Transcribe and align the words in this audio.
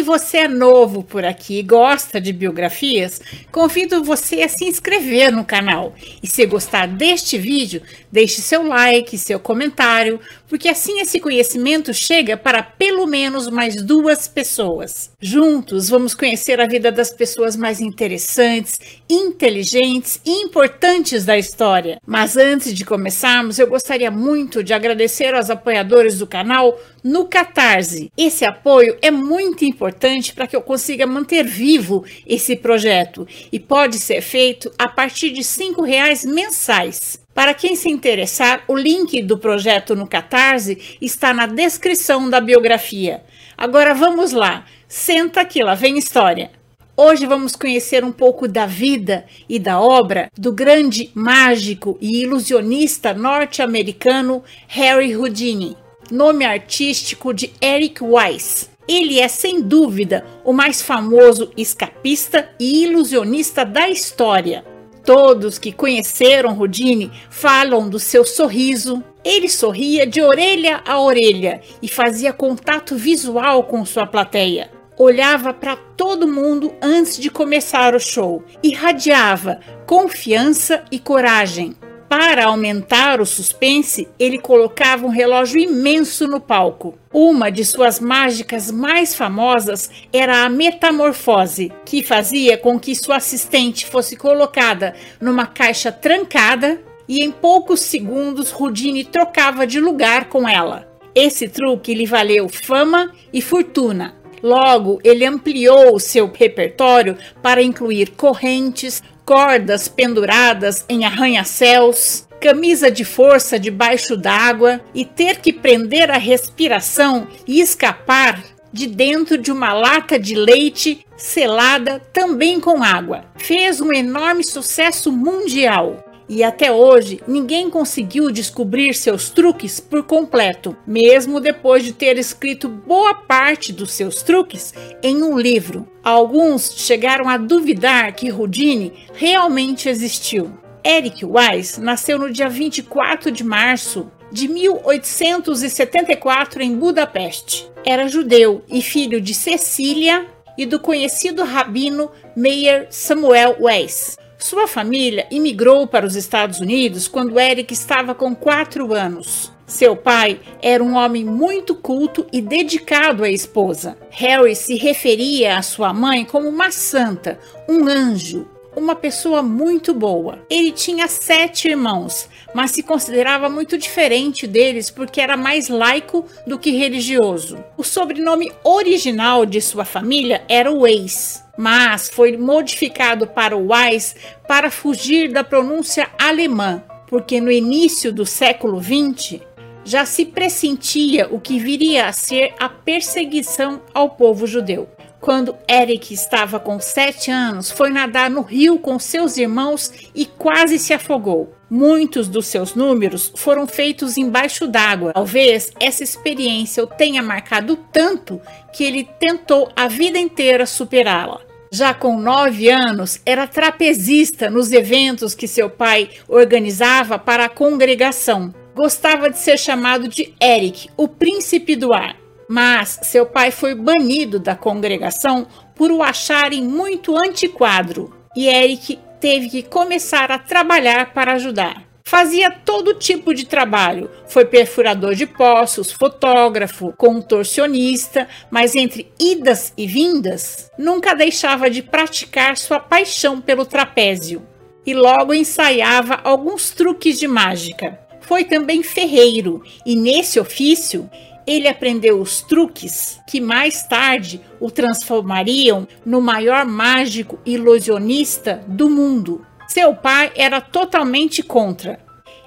Se 0.00 0.04
você 0.04 0.38
é 0.38 0.48
novo 0.48 1.04
por 1.04 1.26
aqui 1.26 1.58
e 1.58 1.62
gosta 1.62 2.18
de 2.18 2.32
biografias, 2.32 3.20
convido 3.52 4.02
você 4.02 4.40
a 4.40 4.48
se 4.48 4.64
inscrever 4.64 5.30
no 5.30 5.44
canal. 5.44 5.94
E 6.22 6.26
se 6.26 6.46
gostar 6.46 6.88
deste 6.88 7.36
vídeo, 7.36 7.82
deixe 8.10 8.40
seu 8.40 8.66
like, 8.66 9.18
seu 9.18 9.38
comentário, 9.38 10.18
porque 10.48 10.70
assim 10.70 11.00
esse 11.00 11.20
conhecimento 11.20 11.92
chega 11.92 12.34
para 12.34 12.62
pelo 12.62 13.06
menos 13.06 13.50
mais 13.50 13.76
duas 13.82 14.26
pessoas. 14.26 15.10
Juntos 15.20 15.90
vamos 15.90 16.14
conhecer 16.14 16.58
a 16.60 16.66
vida 16.66 16.90
das 16.90 17.12
pessoas 17.12 17.54
mais 17.54 17.78
interessantes, 17.78 18.80
inteligentes 19.08 20.18
e 20.24 20.30
importantes 20.42 21.26
da 21.26 21.36
história. 21.36 22.00
Mas 22.06 22.38
antes 22.38 22.72
de 22.72 22.86
começarmos, 22.86 23.58
eu 23.58 23.66
gostaria 23.66 24.10
muito 24.10 24.64
de 24.64 24.72
agradecer 24.72 25.34
aos 25.34 25.50
apoiadores 25.50 26.18
do 26.18 26.26
canal 26.26 26.74
no 27.02 27.26
Catarse. 27.26 28.10
Esse 28.16 28.44
apoio 28.44 28.96
é 29.02 29.10
muito 29.10 29.64
importante 29.64 30.32
para 30.32 30.46
que 30.46 30.56
eu 30.56 30.62
consiga 30.62 31.06
manter 31.06 31.44
vivo 31.44 32.04
esse 32.26 32.56
projeto 32.56 33.26
e 33.50 33.58
pode 33.58 33.98
ser 33.98 34.20
feito 34.20 34.72
a 34.78 34.88
partir 34.88 35.30
de 35.30 35.40
R$ 35.40 35.86
reais 35.86 36.24
mensais. 36.24 37.20
Para 37.34 37.54
quem 37.54 37.76
se 37.76 37.88
interessar, 37.88 38.64
o 38.68 38.76
link 38.76 39.22
do 39.22 39.38
projeto 39.38 39.94
no 39.94 40.06
Catarse 40.06 40.96
está 41.00 41.32
na 41.32 41.46
descrição 41.46 42.28
da 42.28 42.40
biografia. 42.40 43.22
Agora 43.56 43.94
vamos 43.94 44.32
lá, 44.32 44.66
senta 44.88 45.40
aqui, 45.40 45.62
lá 45.62 45.74
vem 45.74 45.96
história. 45.96 46.50
Hoje 46.96 47.24
vamos 47.24 47.56
conhecer 47.56 48.04
um 48.04 48.12
pouco 48.12 48.46
da 48.46 48.66
vida 48.66 49.24
e 49.48 49.58
da 49.58 49.80
obra 49.80 50.30
do 50.36 50.52
grande 50.52 51.10
mágico 51.14 51.96
e 51.98 52.22
ilusionista 52.22 53.14
norte-americano 53.14 54.44
Harry 54.68 55.16
Houdini 55.16 55.78
nome 56.10 56.44
artístico 56.44 57.32
de 57.32 57.52
Eric 57.62 58.02
Weiss. 58.02 58.70
Ele 58.88 59.20
é, 59.20 59.28
sem 59.28 59.60
dúvida, 59.60 60.24
o 60.44 60.52
mais 60.52 60.82
famoso 60.82 61.52
escapista 61.56 62.50
e 62.58 62.82
ilusionista 62.84 63.64
da 63.64 63.88
história. 63.88 64.64
Todos 65.04 65.58
que 65.58 65.72
conheceram 65.72 66.58
Houdini 66.58 67.10
falam 67.30 67.88
do 67.88 67.98
seu 67.98 68.24
sorriso. 68.24 69.02
Ele 69.24 69.48
sorria 69.48 70.06
de 70.06 70.20
orelha 70.20 70.82
a 70.86 71.00
orelha 71.00 71.60
e 71.80 71.88
fazia 71.88 72.32
contato 72.32 72.96
visual 72.96 73.64
com 73.64 73.84
sua 73.84 74.06
plateia. 74.06 74.70
Olhava 74.98 75.54
para 75.54 75.76
todo 75.76 76.28
mundo 76.28 76.74
antes 76.82 77.16
de 77.16 77.30
começar 77.30 77.94
o 77.94 78.00
show, 78.00 78.44
irradiava 78.62 79.60
confiança 79.86 80.84
e 80.90 80.98
coragem. 80.98 81.74
Para 82.10 82.46
aumentar 82.46 83.20
o 83.20 83.24
suspense, 83.24 84.08
ele 84.18 84.36
colocava 84.36 85.06
um 85.06 85.10
relógio 85.10 85.60
imenso 85.60 86.26
no 86.26 86.40
palco. 86.40 86.98
Uma 87.14 87.52
de 87.52 87.64
suas 87.64 88.00
mágicas 88.00 88.68
mais 88.68 89.14
famosas 89.14 89.88
era 90.12 90.44
a 90.44 90.48
metamorfose, 90.48 91.70
que 91.86 92.02
fazia 92.02 92.58
com 92.58 92.80
que 92.80 92.96
sua 92.96 93.18
assistente 93.18 93.86
fosse 93.86 94.16
colocada 94.16 94.92
numa 95.20 95.46
caixa 95.46 95.92
trancada 95.92 96.80
e 97.08 97.24
em 97.24 97.30
poucos 97.30 97.78
segundos 97.78 98.50
Rudine 98.50 99.04
trocava 99.04 99.64
de 99.64 99.78
lugar 99.78 100.24
com 100.24 100.48
ela. 100.48 100.88
Esse 101.14 101.46
truque 101.46 101.94
lhe 101.94 102.06
valeu 102.06 102.48
fama 102.48 103.12
e 103.32 103.40
fortuna. 103.40 104.16
Logo, 104.42 104.98
ele 105.04 105.24
ampliou 105.24 105.94
o 105.94 106.00
seu 106.00 106.26
repertório 106.26 107.16
para 107.40 107.62
incluir 107.62 108.10
correntes, 108.16 109.00
cordas 109.30 109.86
penduradas 109.86 110.84
em 110.88 111.04
arranha-céus, 111.04 112.26
camisa 112.40 112.90
de 112.90 113.04
força 113.04 113.60
debaixo 113.60 114.16
d'água 114.16 114.80
e 114.92 115.04
ter 115.04 115.38
que 115.38 115.52
prender 115.52 116.10
a 116.10 116.18
respiração 116.18 117.28
e 117.46 117.60
escapar 117.60 118.42
de 118.72 118.88
dentro 118.88 119.38
de 119.38 119.52
uma 119.52 119.72
lata 119.72 120.18
de 120.18 120.34
leite 120.34 121.06
selada 121.16 122.00
também 122.12 122.58
com 122.58 122.82
água. 122.82 123.24
Fez 123.36 123.80
um 123.80 123.92
enorme 123.92 124.42
sucesso 124.42 125.12
mundial 125.12 126.09
e 126.30 126.42
até 126.44 126.70
hoje 126.70 127.20
ninguém 127.26 127.68
conseguiu 127.68 128.30
descobrir 128.30 128.94
seus 128.94 129.30
truques 129.30 129.80
por 129.80 130.04
completo, 130.04 130.76
mesmo 130.86 131.40
depois 131.40 131.82
de 131.82 131.92
ter 131.92 132.16
escrito 132.16 132.68
boa 132.68 133.14
parte 133.14 133.72
dos 133.72 133.92
seus 133.92 134.22
truques 134.22 134.72
em 135.02 135.24
um 135.24 135.36
livro. 135.36 135.88
Alguns 136.04 136.72
chegaram 136.76 137.28
a 137.28 137.36
duvidar 137.36 138.14
que 138.14 138.30
Houdini 138.30 138.92
realmente 139.12 139.88
existiu. 139.88 140.52
Eric 140.84 141.26
Weiss 141.26 141.78
nasceu 141.78 142.16
no 142.16 142.32
dia 142.32 142.48
24 142.48 143.32
de 143.32 143.42
março 143.42 144.08
de 144.30 144.46
1874 144.46 146.62
em 146.62 146.76
Budapeste. 146.76 147.68
Era 147.84 148.06
judeu 148.06 148.62
e 148.68 148.80
filho 148.80 149.20
de 149.20 149.34
Cecília 149.34 150.28
e 150.56 150.64
do 150.64 150.78
conhecido 150.78 151.42
rabino 151.42 152.08
Meir 152.36 152.86
Samuel 152.88 153.56
Weiss. 153.60 154.16
Sua 154.40 154.66
família 154.66 155.26
imigrou 155.30 155.86
para 155.86 156.06
os 156.06 156.16
Estados 156.16 156.60
Unidos 156.60 157.06
quando 157.06 157.38
Eric 157.38 157.74
estava 157.74 158.14
com 158.14 158.34
quatro 158.34 158.94
anos. 158.94 159.52
Seu 159.66 159.94
pai 159.94 160.40
era 160.62 160.82
um 160.82 160.96
homem 160.96 161.26
muito 161.26 161.74
culto 161.74 162.26
e 162.32 162.40
dedicado 162.40 163.22
à 163.22 163.28
esposa. 163.28 163.98
Harry 164.08 164.56
se 164.56 164.76
referia 164.76 165.58
à 165.58 165.62
sua 165.62 165.92
mãe 165.92 166.24
como 166.24 166.48
uma 166.48 166.70
santa, 166.70 167.38
um 167.68 167.86
anjo, 167.86 168.48
uma 168.74 168.94
pessoa 168.94 169.42
muito 169.42 169.92
boa. 169.92 170.38
Ele 170.48 170.72
tinha 170.72 171.06
sete 171.06 171.68
irmãos, 171.68 172.26
mas 172.54 172.70
se 172.70 172.82
considerava 172.82 173.48
muito 173.48 173.78
diferente 173.78 174.46
deles 174.46 174.90
porque 174.90 175.20
era 175.20 175.36
mais 175.36 175.68
laico 175.68 176.26
do 176.46 176.58
que 176.58 176.70
religioso. 176.70 177.62
O 177.76 177.84
sobrenome 177.84 178.52
original 178.64 179.46
de 179.46 179.60
sua 179.60 179.84
família 179.84 180.42
era 180.48 180.70
Weiss 180.70 181.44
mas 181.60 182.08
foi 182.08 182.38
modificado 182.38 183.26
para 183.26 183.54
Wise 183.54 184.14
para 184.48 184.70
fugir 184.70 185.30
da 185.30 185.44
pronúncia 185.44 186.08
alemã, 186.18 186.82
porque 187.06 187.38
no 187.38 187.52
início 187.52 188.10
do 188.10 188.24
século 188.24 188.82
XX 188.82 189.42
já 189.84 190.06
se 190.06 190.24
pressentia 190.24 191.28
o 191.30 191.38
que 191.38 191.58
viria 191.58 192.06
a 192.06 192.12
ser 192.12 192.54
a 192.58 192.66
perseguição 192.66 193.82
ao 193.92 194.08
povo 194.08 194.46
judeu. 194.46 194.88
Quando 195.20 195.54
Eric 195.68 196.14
estava 196.14 196.58
com 196.58 196.80
sete 196.80 197.30
anos, 197.30 197.70
foi 197.70 197.90
nadar 197.90 198.30
no 198.30 198.40
rio 198.40 198.78
com 198.78 198.98
seus 198.98 199.36
irmãos 199.36 199.92
e 200.14 200.24
quase 200.24 200.78
se 200.78 200.94
afogou. 200.94 201.59
Muitos 201.70 202.26
dos 202.26 202.46
seus 202.46 202.74
números 202.74 203.32
foram 203.36 203.64
feitos 203.64 204.16
embaixo 204.16 204.66
d'água. 204.66 205.12
Talvez 205.12 205.70
essa 205.78 206.02
experiência 206.02 206.82
o 206.82 206.86
tenha 206.88 207.22
marcado 207.22 207.76
tanto 207.92 208.40
que 208.72 208.82
ele 208.82 209.08
tentou 209.20 209.70
a 209.76 209.86
vida 209.86 210.18
inteira 210.18 210.66
superá-la. 210.66 211.40
Já 211.72 211.94
com 211.94 212.18
nove 212.18 212.68
anos, 212.68 213.20
era 213.24 213.46
trapezista 213.46 214.50
nos 214.50 214.72
eventos 214.72 215.32
que 215.32 215.46
seu 215.46 215.70
pai 215.70 216.10
organizava 216.26 217.16
para 217.16 217.44
a 217.44 217.48
congregação. 217.48 218.52
Gostava 218.74 219.30
de 219.30 219.38
ser 219.38 219.56
chamado 219.56 220.08
de 220.08 220.34
Eric, 220.42 220.90
o 220.96 221.06
príncipe 221.06 221.76
do 221.76 221.92
ar. 221.92 222.16
Mas 222.48 222.98
seu 223.04 223.24
pai 223.24 223.52
foi 223.52 223.76
banido 223.76 224.40
da 224.40 224.56
congregação 224.56 225.46
por 225.76 225.92
o 225.92 226.02
acharem 226.02 226.64
muito 226.64 227.16
antiquadro 227.16 228.12
e 228.34 228.48
Eric 228.48 228.98
teve 229.20 229.48
que 229.48 229.62
começar 229.62 230.32
a 230.32 230.38
trabalhar 230.38 231.12
para 231.12 231.34
ajudar. 231.34 231.90
Fazia 232.02 232.50
todo 232.50 232.94
tipo 232.94 233.32
de 233.32 233.46
trabalho. 233.46 234.10
Foi 234.26 234.44
perfurador 234.44 235.14
de 235.14 235.26
poços, 235.26 235.92
fotógrafo, 235.92 236.92
contorcionista, 236.96 238.26
mas 238.50 238.74
entre 238.74 239.12
idas 239.20 239.72
e 239.76 239.86
vindas, 239.86 240.70
nunca 240.76 241.14
deixava 241.14 241.70
de 241.70 241.82
praticar 241.82 242.56
sua 242.56 242.80
paixão 242.80 243.40
pelo 243.40 243.64
trapézio. 243.64 244.44
E 244.84 244.92
logo 244.92 245.32
ensaiava 245.32 246.18
alguns 246.24 246.70
truques 246.70 247.20
de 247.20 247.28
mágica. 247.28 248.00
Foi 248.22 248.42
também 248.44 248.82
ferreiro, 248.82 249.62
e 249.86 249.94
nesse 249.94 250.40
ofício 250.40 251.08
ele 251.50 251.66
aprendeu 251.66 252.20
os 252.20 252.42
truques 252.42 253.18
que 253.26 253.40
mais 253.40 253.82
tarde 253.82 254.40
o 254.60 254.70
transformariam 254.70 255.86
no 256.06 256.20
maior 256.20 256.64
mágico 256.64 257.40
ilusionista 257.44 258.62
do 258.68 258.88
mundo. 258.88 259.44
Seu 259.66 259.94
pai 259.94 260.30
era 260.36 260.60
totalmente 260.60 261.42
contra. 261.42 261.98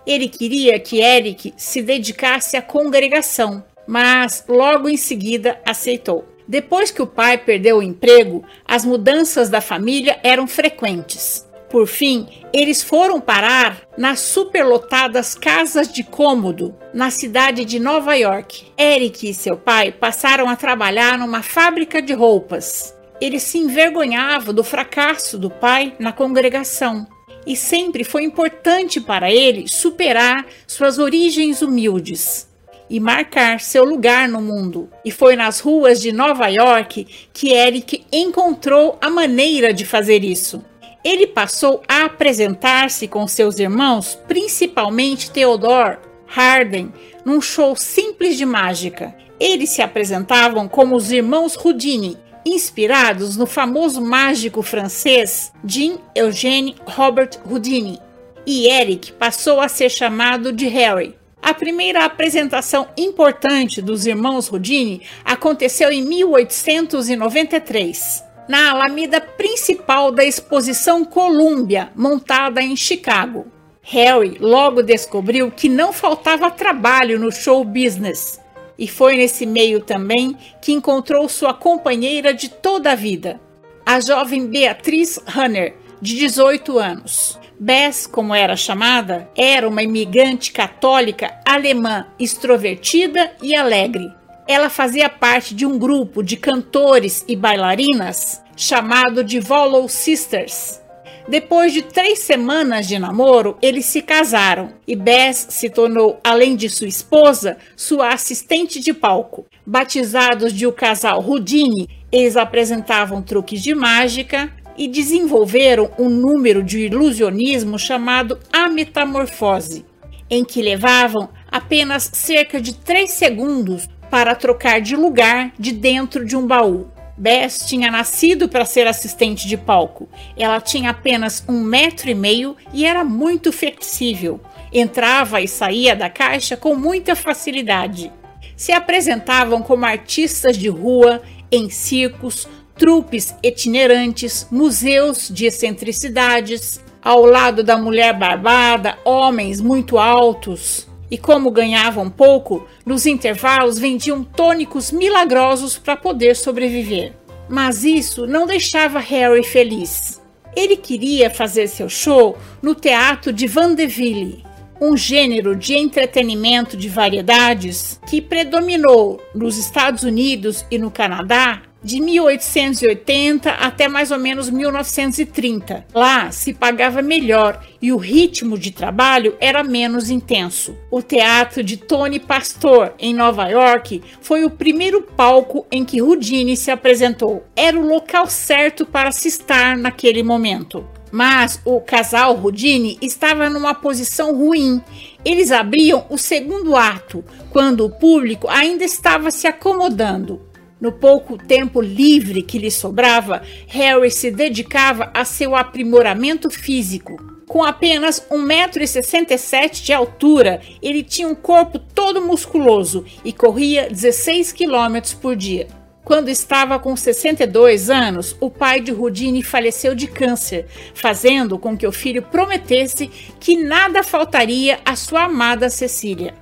Ele 0.07 0.29
queria 0.29 0.79
que 0.79 1.01
Eric 1.01 1.53
se 1.57 1.81
dedicasse 1.81 2.55
à 2.55 2.61
congregação, 2.61 3.63
mas 3.85 4.45
logo 4.47 4.87
em 4.87 4.97
seguida 4.97 5.59
aceitou. 5.65 6.25
Depois 6.47 6.91
que 6.91 7.01
o 7.01 7.07
pai 7.07 7.37
perdeu 7.37 7.77
o 7.77 7.83
emprego, 7.83 8.43
as 8.65 8.85
mudanças 8.85 9.49
da 9.49 9.61
família 9.61 10.19
eram 10.23 10.47
frequentes. 10.47 11.45
Por 11.73 11.87
fim, 11.87 12.27
eles 12.53 12.83
foram 12.83 13.19
parar 13.19 13.81
nas 13.97 14.19
superlotadas 14.19 15.33
casas 15.33 15.91
de 15.91 16.03
cômodo 16.03 16.75
na 16.93 17.09
cidade 17.09 17.65
de 17.65 17.79
Nova 17.79 18.13
York. 18.13 18.71
Eric 18.77 19.27
e 19.27 19.33
seu 19.33 19.57
pai 19.57 19.91
passaram 19.91 20.47
a 20.47 20.55
trabalhar 20.55 21.17
numa 21.17 21.41
fábrica 21.41 21.99
de 21.99 22.13
roupas. 22.13 22.95
Ele 23.19 23.39
se 23.39 23.57
envergonhava 23.57 24.53
do 24.53 24.63
fracasso 24.63 25.35
do 25.35 25.49
pai 25.49 25.95
na 25.97 26.13
congregação 26.13 27.07
e 27.43 27.55
sempre 27.55 28.03
foi 28.03 28.23
importante 28.23 29.01
para 29.01 29.31
ele 29.31 29.67
superar 29.67 30.45
suas 30.67 30.99
origens 30.99 31.63
humildes 31.63 32.47
e 32.87 32.99
marcar 32.99 33.59
seu 33.59 33.83
lugar 33.83 34.29
no 34.29 34.39
mundo. 34.39 34.91
E 35.03 35.09
foi 35.09 35.35
nas 35.35 35.59
ruas 35.59 35.99
de 35.99 36.11
Nova 36.11 36.49
York 36.49 37.07
que 37.33 37.51
Eric 37.51 38.05
encontrou 38.11 38.95
a 39.01 39.09
maneira 39.09 39.73
de 39.73 39.83
fazer 39.85 40.23
isso. 40.23 40.63
Ele 41.03 41.27
passou 41.27 41.83
a 41.87 42.05
apresentar-se 42.05 43.07
com 43.09 43.27
seus 43.27 43.59
irmãos, 43.59 44.17
principalmente 44.27 45.29
Theodore 45.29 45.97
Harden, 46.25 46.91
num 47.25 47.41
show 47.41 47.75
simples 47.75 48.37
de 48.37 48.45
mágica. 48.45 49.13
Eles 49.39 49.71
se 49.71 49.81
apresentavam 49.81 50.69
como 50.69 50.95
os 50.95 51.11
irmãos 51.11 51.57
Houdini, 51.57 52.17
inspirados 52.45 53.35
no 53.35 53.45
famoso 53.45 54.01
mágico 54.01 54.61
francês 54.61 55.51
Jean-Eugène 55.65 56.77
Robert 56.85 57.31
Houdini. 57.45 57.99
E 58.45 58.67
Eric 58.67 59.11
passou 59.13 59.59
a 59.59 59.67
ser 59.67 59.89
chamado 59.89 60.53
de 60.53 60.67
Harry. 60.67 61.17
A 61.41 61.51
primeira 61.53 62.05
apresentação 62.05 62.87
importante 62.97 63.81
dos 63.81 64.05
irmãos 64.05 64.49
Houdini 64.49 65.01
aconteceu 65.25 65.91
em 65.91 66.01
1893 66.01 68.31
na 68.47 68.71
alameda 68.71 69.21
principal 69.21 70.11
da 70.11 70.23
exposição 70.23 71.05
Columbia, 71.05 71.91
montada 71.95 72.61
em 72.61 72.75
Chicago. 72.75 73.47
Harry 73.81 74.37
logo 74.39 74.81
descobriu 74.81 75.51
que 75.51 75.67
não 75.67 75.91
faltava 75.91 76.49
trabalho 76.49 77.19
no 77.19 77.31
show 77.31 77.63
business. 77.63 78.39
E 78.77 78.87
foi 78.87 79.17
nesse 79.17 79.45
meio 79.45 79.81
também 79.81 80.37
que 80.61 80.71
encontrou 80.71 81.27
sua 81.29 81.53
companheira 81.53 82.33
de 82.33 82.49
toda 82.49 82.91
a 82.91 82.95
vida, 82.95 83.39
a 83.85 83.99
jovem 83.99 84.47
Beatriz 84.47 85.19
Hanner, 85.27 85.75
de 86.01 86.15
18 86.15 86.79
anos. 86.79 87.39
Bess, 87.59 88.07
como 88.07 88.33
era 88.33 88.55
chamada, 88.55 89.29
era 89.37 89.67
uma 89.67 89.83
imigrante 89.83 90.51
católica 90.51 91.39
alemã 91.45 92.07
extrovertida 92.19 93.31
e 93.41 93.55
alegre 93.55 94.11
ela 94.47 94.69
fazia 94.69 95.09
parte 95.09 95.55
de 95.55 95.65
um 95.65 95.77
grupo 95.77 96.21
de 96.21 96.35
cantores 96.35 97.23
e 97.27 97.35
bailarinas 97.35 98.41
chamado 98.55 99.23
de 99.23 99.39
Vollow 99.39 99.87
Sisters. 99.87 100.81
Depois 101.27 101.71
de 101.71 101.81
três 101.81 102.19
semanas 102.19 102.85
de 102.85 102.99
namoro, 102.99 103.57
eles 103.61 103.85
se 103.85 104.01
casaram 104.01 104.73
e 104.85 104.93
Bess 104.93 105.47
se 105.49 105.69
tornou, 105.69 106.19
além 106.21 106.55
de 106.55 106.69
sua 106.69 106.87
esposa, 106.87 107.57
sua 107.77 108.09
assistente 108.09 108.79
de 108.81 108.93
palco. 108.93 109.45
Batizados 109.65 110.51
de 110.51 110.67
o 110.67 110.73
casal 110.73 111.23
Houdini, 111.25 111.87
eles 112.11 112.35
apresentavam 112.35 113.21
truques 113.21 113.61
de 113.63 113.73
mágica 113.73 114.51
e 114.77 114.87
desenvolveram 114.87 115.91
um 115.97 116.09
número 116.09 116.61
de 116.61 116.79
ilusionismo 116.79 117.79
chamado 117.79 118.37
A 118.51 118.67
Metamorfose, 118.67 119.85
em 120.29 120.43
que 120.43 120.61
levavam 120.61 121.29
apenas 121.49 122.09
cerca 122.11 122.59
de 122.59 122.73
três 122.73 123.11
segundos 123.11 123.87
para 124.13 124.35
trocar 124.35 124.79
de 124.79 124.95
lugar 124.95 125.51
de 125.57 125.71
dentro 125.71 126.23
de 126.23 126.37
um 126.37 126.45
baú. 126.45 126.85
Bess 127.17 127.65
tinha 127.65 127.89
nascido 127.89 128.47
para 128.47 128.63
ser 128.63 128.85
assistente 128.85 129.47
de 129.47 129.57
palco. 129.57 130.07
Ela 130.37 130.61
tinha 130.61 130.91
apenas 130.91 131.43
um 131.49 131.63
metro 131.63 132.11
e 132.11 132.13
meio 132.13 132.55
e 132.71 132.85
era 132.85 133.03
muito 133.03 133.51
flexível. 133.51 134.39
Entrava 134.71 135.41
e 135.41 135.47
saía 135.47 135.95
da 135.95 136.11
caixa 136.11 136.55
com 136.55 136.75
muita 136.75 137.15
facilidade. 137.15 138.11
Se 138.55 138.71
apresentavam 138.71 139.63
como 139.63 139.83
artistas 139.83 140.59
de 140.59 140.69
rua, 140.69 141.23
em 141.51 141.67
circos, 141.71 142.47
trupes 142.77 143.33
itinerantes, 143.41 144.45
museus 144.51 145.27
de 145.27 145.47
excentricidades. 145.47 146.79
Ao 147.01 147.25
lado 147.25 147.63
da 147.63 147.77
mulher 147.79 148.13
barbada, 148.15 148.95
homens 149.03 149.59
muito 149.59 149.97
altos, 149.97 150.87
e 151.13 151.17
como 151.19 151.51
ganhavam 151.51 152.09
pouco, 152.09 152.67
nos 152.83 153.05
intervalos 153.05 153.77
vendiam 153.77 154.23
tônicos 154.23 154.91
milagrosos 154.91 155.77
para 155.77 155.95
poder 155.95 156.35
sobreviver. 156.35 157.13
Mas 157.47 157.83
isso 157.83 158.25
não 158.25 158.47
deixava 158.47 158.97
Harry 158.97 159.43
feliz. 159.43 160.19
Ele 160.55 160.75
queria 160.75 161.29
fazer 161.29 161.67
seu 161.67 161.87
show 161.87 162.35
no 162.63 162.73
teatro 162.73 163.31
de 163.31 163.45
Vandeville, 163.45 164.43
um 164.81 164.97
gênero 164.97 165.55
de 165.55 165.75
entretenimento 165.75 166.75
de 166.75 166.89
variedades 166.89 167.99
que 168.09 168.19
predominou 168.19 169.21
nos 169.35 169.55
Estados 169.59 170.01
Unidos 170.01 170.65
e 170.71 170.79
no 170.79 170.89
Canadá 170.89 171.61
de 171.83 171.99
1880 171.99 173.51
até 173.51 173.87
mais 173.87 174.11
ou 174.11 174.17
menos 174.17 174.49
1930. 174.49 175.85
Lá 175.93 176.31
se 176.31 176.53
pagava 176.53 177.01
melhor 177.01 177.61
e 177.81 177.91
o 177.91 177.97
ritmo 177.97 178.57
de 178.57 178.71
trabalho 178.71 179.35
era 179.39 179.63
menos 179.63 180.09
intenso. 180.09 180.75
O 180.89 181.01
teatro 181.01 181.63
de 181.63 181.77
Tony 181.77 182.19
Pastor, 182.19 182.93
em 182.97 183.13
Nova 183.13 183.47
York, 183.49 184.01
foi 184.21 184.45
o 184.45 184.49
primeiro 184.49 185.01
palco 185.01 185.65
em 185.71 185.83
que 185.83 186.01
Houdini 186.01 186.55
se 186.55 186.71
apresentou. 186.71 187.43
Era 187.55 187.77
o 187.77 187.85
local 187.85 188.27
certo 188.27 188.85
para 188.85 189.11
se 189.11 189.27
estar 189.27 189.75
naquele 189.75 190.23
momento. 190.23 190.87
Mas 191.11 191.61
o 191.63 191.79
casal 191.79 192.39
Houdini 192.41 192.97
estava 192.99 193.47
numa 193.47 193.75
posição 193.75 194.35
ruim. 194.35 194.81
Eles 195.23 195.51
abriam 195.51 196.07
o 196.09 196.17
segundo 196.17 196.75
ato, 196.75 197.23
quando 197.51 197.85
o 197.85 197.89
público 197.89 198.47
ainda 198.49 198.83
estava 198.83 199.29
se 199.29 199.45
acomodando. 199.45 200.41
No 200.83 200.91
pouco 200.91 201.37
tempo 201.37 201.79
livre 201.79 202.41
que 202.41 202.59
lhe 202.59 202.69
sobrava, 202.69 203.41
Harry 203.67 204.11
se 204.11 204.29
dedicava 204.29 205.09
a 205.13 205.23
seu 205.23 205.55
aprimoramento 205.55 206.49
físico. 206.49 207.15
Com 207.47 207.63
apenas 207.63 208.21
1,67m 208.29 209.81
de 209.81 209.93
altura, 209.93 210.59
ele 210.81 211.01
tinha 211.01 211.29
um 211.29 211.35
corpo 211.35 211.79
todo 211.79 212.21
musculoso 212.21 213.05
e 213.23 213.31
corria 213.31 213.87
16 213.89 214.51
km 214.51 215.15
por 215.21 215.37
dia. 215.37 215.69
Quando 216.03 216.27
estava 216.27 216.77
com 216.77 216.97
62 216.97 217.89
anos, 217.89 218.35
o 218.41 218.49
pai 218.49 218.81
de 218.81 218.91
Rudine 218.91 219.41
faleceu 219.41 219.95
de 219.95 220.07
câncer, 220.07 220.65
fazendo 220.93 221.57
com 221.57 221.77
que 221.77 221.87
o 221.87 221.93
filho 221.93 222.23
prometesse 222.23 223.09
que 223.39 223.55
nada 223.55 224.03
faltaria 224.03 224.81
à 224.83 224.97
sua 224.97 225.23
amada 225.23 225.69
Cecília. 225.69 226.33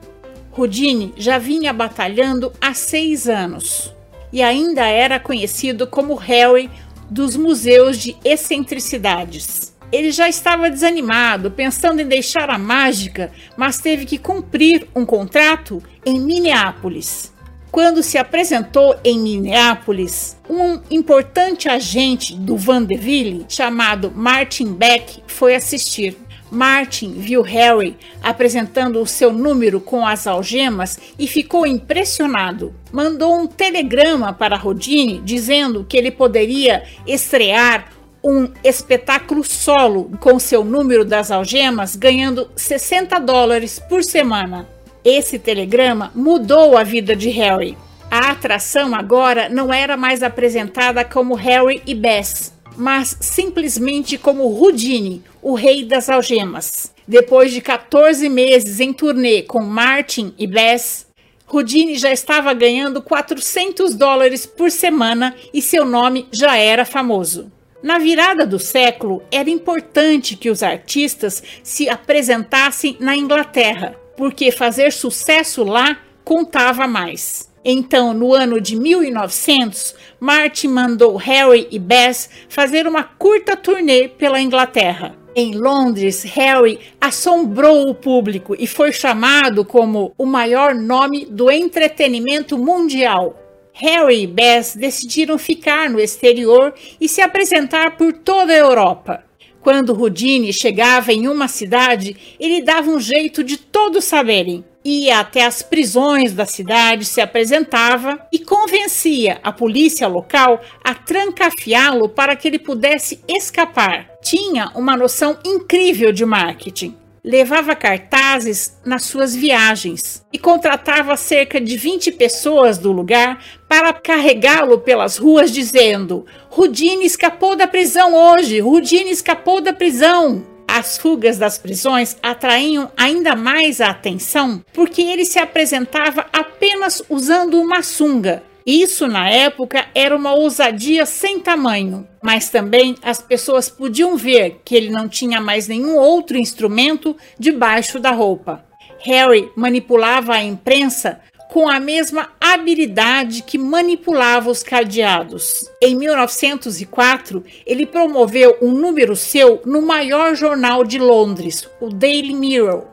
Rudine 0.49 1.13
já 1.15 1.37
vinha 1.37 1.71
batalhando 1.71 2.51
há 2.59 2.73
seis 2.73 3.29
anos 3.29 3.93
e 4.31 4.41
ainda 4.41 4.85
era 4.85 5.19
conhecido 5.19 5.85
como 5.85 6.15
Harry 6.15 6.69
dos 7.09 7.35
museus 7.35 7.97
de 7.97 8.15
excentricidades. 8.23 9.71
Ele 9.91 10.11
já 10.11 10.29
estava 10.29 10.69
desanimado, 10.69 11.51
pensando 11.51 11.99
em 11.99 12.07
deixar 12.07 12.49
a 12.49 12.57
mágica, 12.57 13.31
mas 13.57 13.79
teve 13.79 14.05
que 14.05 14.17
cumprir 14.17 14.87
um 14.95 15.05
contrato 15.05 15.83
em 16.05 16.19
Minneapolis. 16.19 17.31
Quando 17.69 18.03
se 18.03 18.17
apresentou 18.17 18.95
em 19.03 19.19
Minneapolis, 19.19 20.37
um 20.49 20.79
importante 20.89 21.69
agente 21.69 22.35
do 22.35 22.57
Vandeville, 22.57 23.45
chamado 23.47 24.11
Martin 24.13 24.73
Beck, 24.73 25.23
foi 25.25 25.55
assistir. 25.55 26.17
Martin 26.51 27.13
viu 27.13 27.41
Harry 27.41 27.97
apresentando 28.21 29.01
o 29.01 29.07
seu 29.07 29.31
número 29.31 29.79
com 29.79 30.05
as 30.05 30.27
algemas 30.27 30.99
e 31.17 31.25
ficou 31.25 31.65
impressionado. 31.65 32.75
Mandou 32.91 33.39
um 33.39 33.47
telegrama 33.47 34.33
para 34.33 34.57
Rodine 34.57 35.21
dizendo 35.23 35.85
que 35.87 35.95
ele 35.95 36.11
poderia 36.11 36.83
estrear 37.07 37.87
um 38.23 38.49
espetáculo 38.63 39.43
solo 39.43 40.11
com 40.19 40.37
seu 40.37 40.63
número 40.63 41.03
das 41.03 41.31
algemas, 41.31 41.95
ganhando 41.95 42.49
60 42.55 43.17
dólares 43.19 43.79
por 43.79 44.03
semana. 44.03 44.67
Esse 45.03 45.39
telegrama 45.39 46.11
mudou 46.13 46.77
a 46.77 46.83
vida 46.83 47.15
de 47.15 47.29
Harry. 47.29 47.75
A 48.11 48.31
atração 48.31 48.93
agora 48.93 49.49
não 49.49 49.73
era 49.73 49.97
mais 49.97 50.21
apresentada 50.21 51.03
como 51.03 51.33
Harry 51.33 51.81
e 51.87 51.95
Bess, 51.95 52.53
mas 52.75 53.17
simplesmente 53.19 54.17
como 54.17 54.43
Houdini, 54.43 55.23
o 55.41 55.53
rei 55.53 55.85
das 55.85 56.09
algemas. 56.09 56.93
Depois 57.07 57.51
de 57.51 57.61
14 57.61 58.29
meses 58.29 58.79
em 58.79 58.93
turnê 58.93 59.41
com 59.41 59.61
Martin 59.61 60.33
e 60.37 60.47
Bess, 60.47 61.07
Houdini 61.51 61.97
já 61.97 62.11
estava 62.11 62.53
ganhando 62.53 63.01
400 63.01 63.95
dólares 63.95 64.45
por 64.45 64.71
semana 64.71 65.35
e 65.53 65.61
seu 65.61 65.85
nome 65.85 66.27
já 66.31 66.55
era 66.55 66.85
famoso. 66.85 67.51
Na 67.83 67.97
virada 67.97 68.45
do 68.45 68.59
século, 68.59 69.23
era 69.31 69.49
importante 69.49 70.37
que 70.37 70.49
os 70.49 70.61
artistas 70.61 71.41
se 71.63 71.89
apresentassem 71.89 72.95
na 72.99 73.17
Inglaterra, 73.17 73.95
porque 74.15 74.51
fazer 74.51 74.93
sucesso 74.93 75.63
lá 75.63 75.97
contava 76.23 76.87
mais. 76.87 77.49
Então, 77.65 78.13
no 78.13 78.33
ano 78.33 78.61
de 78.61 78.75
1900, 78.75 79.95
Martin 80.19 80.67
mandou 80.67 81.15
Harry 81.15 81.67
e 81.71 81.77
Bess 81.77 82.29
fazer 82.49 82.87
uma 82.87 83.03
curta 83.03 83.55
turnê 83.55 84.07
pela 84.07 84.41
Inglaterra. 84.41 85.15
Em 85.33 85.53
Londres, 85.53 86.23
Harry 86.23 86.77
assombrou 86.99 87.89
o 87.89 87.95
público 87.95 88.53
e 88.59 88.67
foi 88.67 88.91
chamado 88.91 89.63
como 89.63 90.13
o 90.17 90.25
maior 90.25 90.75
nome 90.75 91.25
do 91.25 91.49
entretenimento 91.49 92.57
mundial. 92.57 93.37
Harry 93.71 94.23
e 94.23 94.27
Bess 94.27 94.75
decidiram 94.75 95.37
ficar 95.37 95.89
no 95.89 96.01
exterior 96.01 96.73
e 96.99 97.07
se 97.07 97.21
apresentar 97.21 97.95
por 97.95 98.11
toda 98.11 98.51
a 98.51 98.57
Europa. 98.57 99.23
Quando 99.61 99.97
Houdini 99.97 100.51
chegava 100.51 101.13
em 101.13 101.29
uma 101.29 101.47
cidade, 101.47 102.17
ele 102.37 102.61
dava 102.61 102.89
um 102.89 102.99
jeito 102.99 103.41
de 103.41 103.55
todos 103.55 104.03
saberem. 104.03 104.65
Ia 104.83 105.19
até 105.19 105.45
as 105.45 105.61
prisões 105.61 106.33
da 106.33 106.45
cidade, 106.45 107.05
se 107.05 107.21
apresentava 107.21 108.19
e 108.31 108.39
convencia 108.39 109.39
a 109.43 109.51
polícia 109.51 110.07
local 110.07 110.59
a 110.83 110.95
trancafiá-lo 110.95 112.09
para 112.09 112.35
que 112.35 112.47
ele 112.47 112.59
pudesse 112.59 113.23
escapar. 113.27 114.09
Tinha 114.23 114.71
uma 114.75 114.97
noção 114.97 115.37
incrível 115.45 116.11
de 116.11 116.25
marketing 116.25 117.01
levava 117.23 117.75
cartazes 117.75 118.77
nas 118.83 119.03
suas 119.03 119.35
viagens 119.35 120.25
e 120.33 120.39
contratava 120.39 121.15
cerca 121.15 121.61
de 121.61 121.77
20 121.77 122.11
pessoas 122.13 122.77
do 122.77 122.91
lugar 122.91 123.43
para 123.67 123.93
carregá-lo 123.93 124.79
pelas 124.79 125.17
ruas 125.17 125.51
dizendo: 125.51 126.25
Rudine 126.49 127.05
escapou 127.05 127.55
da 127.55 127.67
prisão 127.67 128.13
hoje, 128.15 128.59
Rudine 128.59 129.11
escapou 129.11 129.61
da 129.61 129.73
prisão. 129.73 130.50
As 130.73 130.97
fugas 130.97 131.37
das 131.37 131.57
prisões 131.57 132.15
atraíam 132.23 132.89
ainda 132.95 133.35
mais 133.35 133.81
a 133.81 133.89
atenção 133.89 134.63
porque 134.71 135.01
ele 135.01 135.25
se 135.25 135.37
apresentava 135.37 136.25
apenas 136.31 137.03
usando 137.09 137.59
uma 137.59 137.83
sunga 137.83 138.41
isso 138.65 139.07
na 139.07 139.27
época 139.27 139.87
era 139.95 140.15
uma 140.15 140.33
ousadia 140.33 141.05
sem 141.05 141.39
tamanho, 141.39 142.07
mas 142.21 142.49
também 142.49 142.95
as 143.01 143.19
pessoas 143.19 143.69
podiam 143.69 144.15
ver 144.15 144.61
que 144.63 144.75
ele 144.75 144.91
não 144.91 145.09
tinha 145.09 145.41
mais 145.41 145.67
nenhum 145.67 145.97
outro 145.97 146.37
instrumento 146.37 147.17
debaixo 147.39 147.99
da 147.99 148.11
roupa. 148.11 148.63
Harry 149.03 149.51
manipulava 149.55 150.35
a 150.35 150.43
imprensa 150.43 151.19
com 151.51 151.67
a 151.67 151.81
mesma 151.81 152.29
habilidade 152.39 153.43
que 153.43 153.57
manipulava 153.57 154.49
os 154.49 154.63
cadeados. 154.63 155.69
Em 155.81 155.93
1904, 155.93 157.43
ele 157.65 157.85
promoveu 157.85 158.57
um 158.61 158.71
número 158.71 159.17
seu 159.17 159.61
no 159.65 159.81
maior 159.81 160.33
jornal 160.33 160.85
de 160.85 160.97
Londres, 160.97 161.69
o 161.81 161.89
Daily 161.89 162.33
Mirror. 162.33 162.85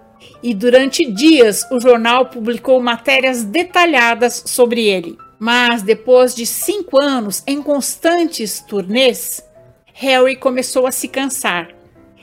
E 0.43 0.53
durante 0.53 1.09
dias 1.09 1.65
o 1.71 1.79
jornal 1.79 2.27
publicou 2.27 2.83
matérias 2.83 3.45
detalhadas 3.45 4.43
sobre 4.47 4.89
ele. 4.89 5.17
Mas 5.39 5.83
depois 5.83 6.35
de 6.35 6.45
cinco 6.45 7.01
anos 7.01 7.45
em 7.47 7.63
constantes 7.63 8.59
turnês, 8.59 9.41
Harry 9.95 10.35
começou 10.35 10.85
a 10.85 10.91
se 10.91 11.07
cansar. 11.07 11.69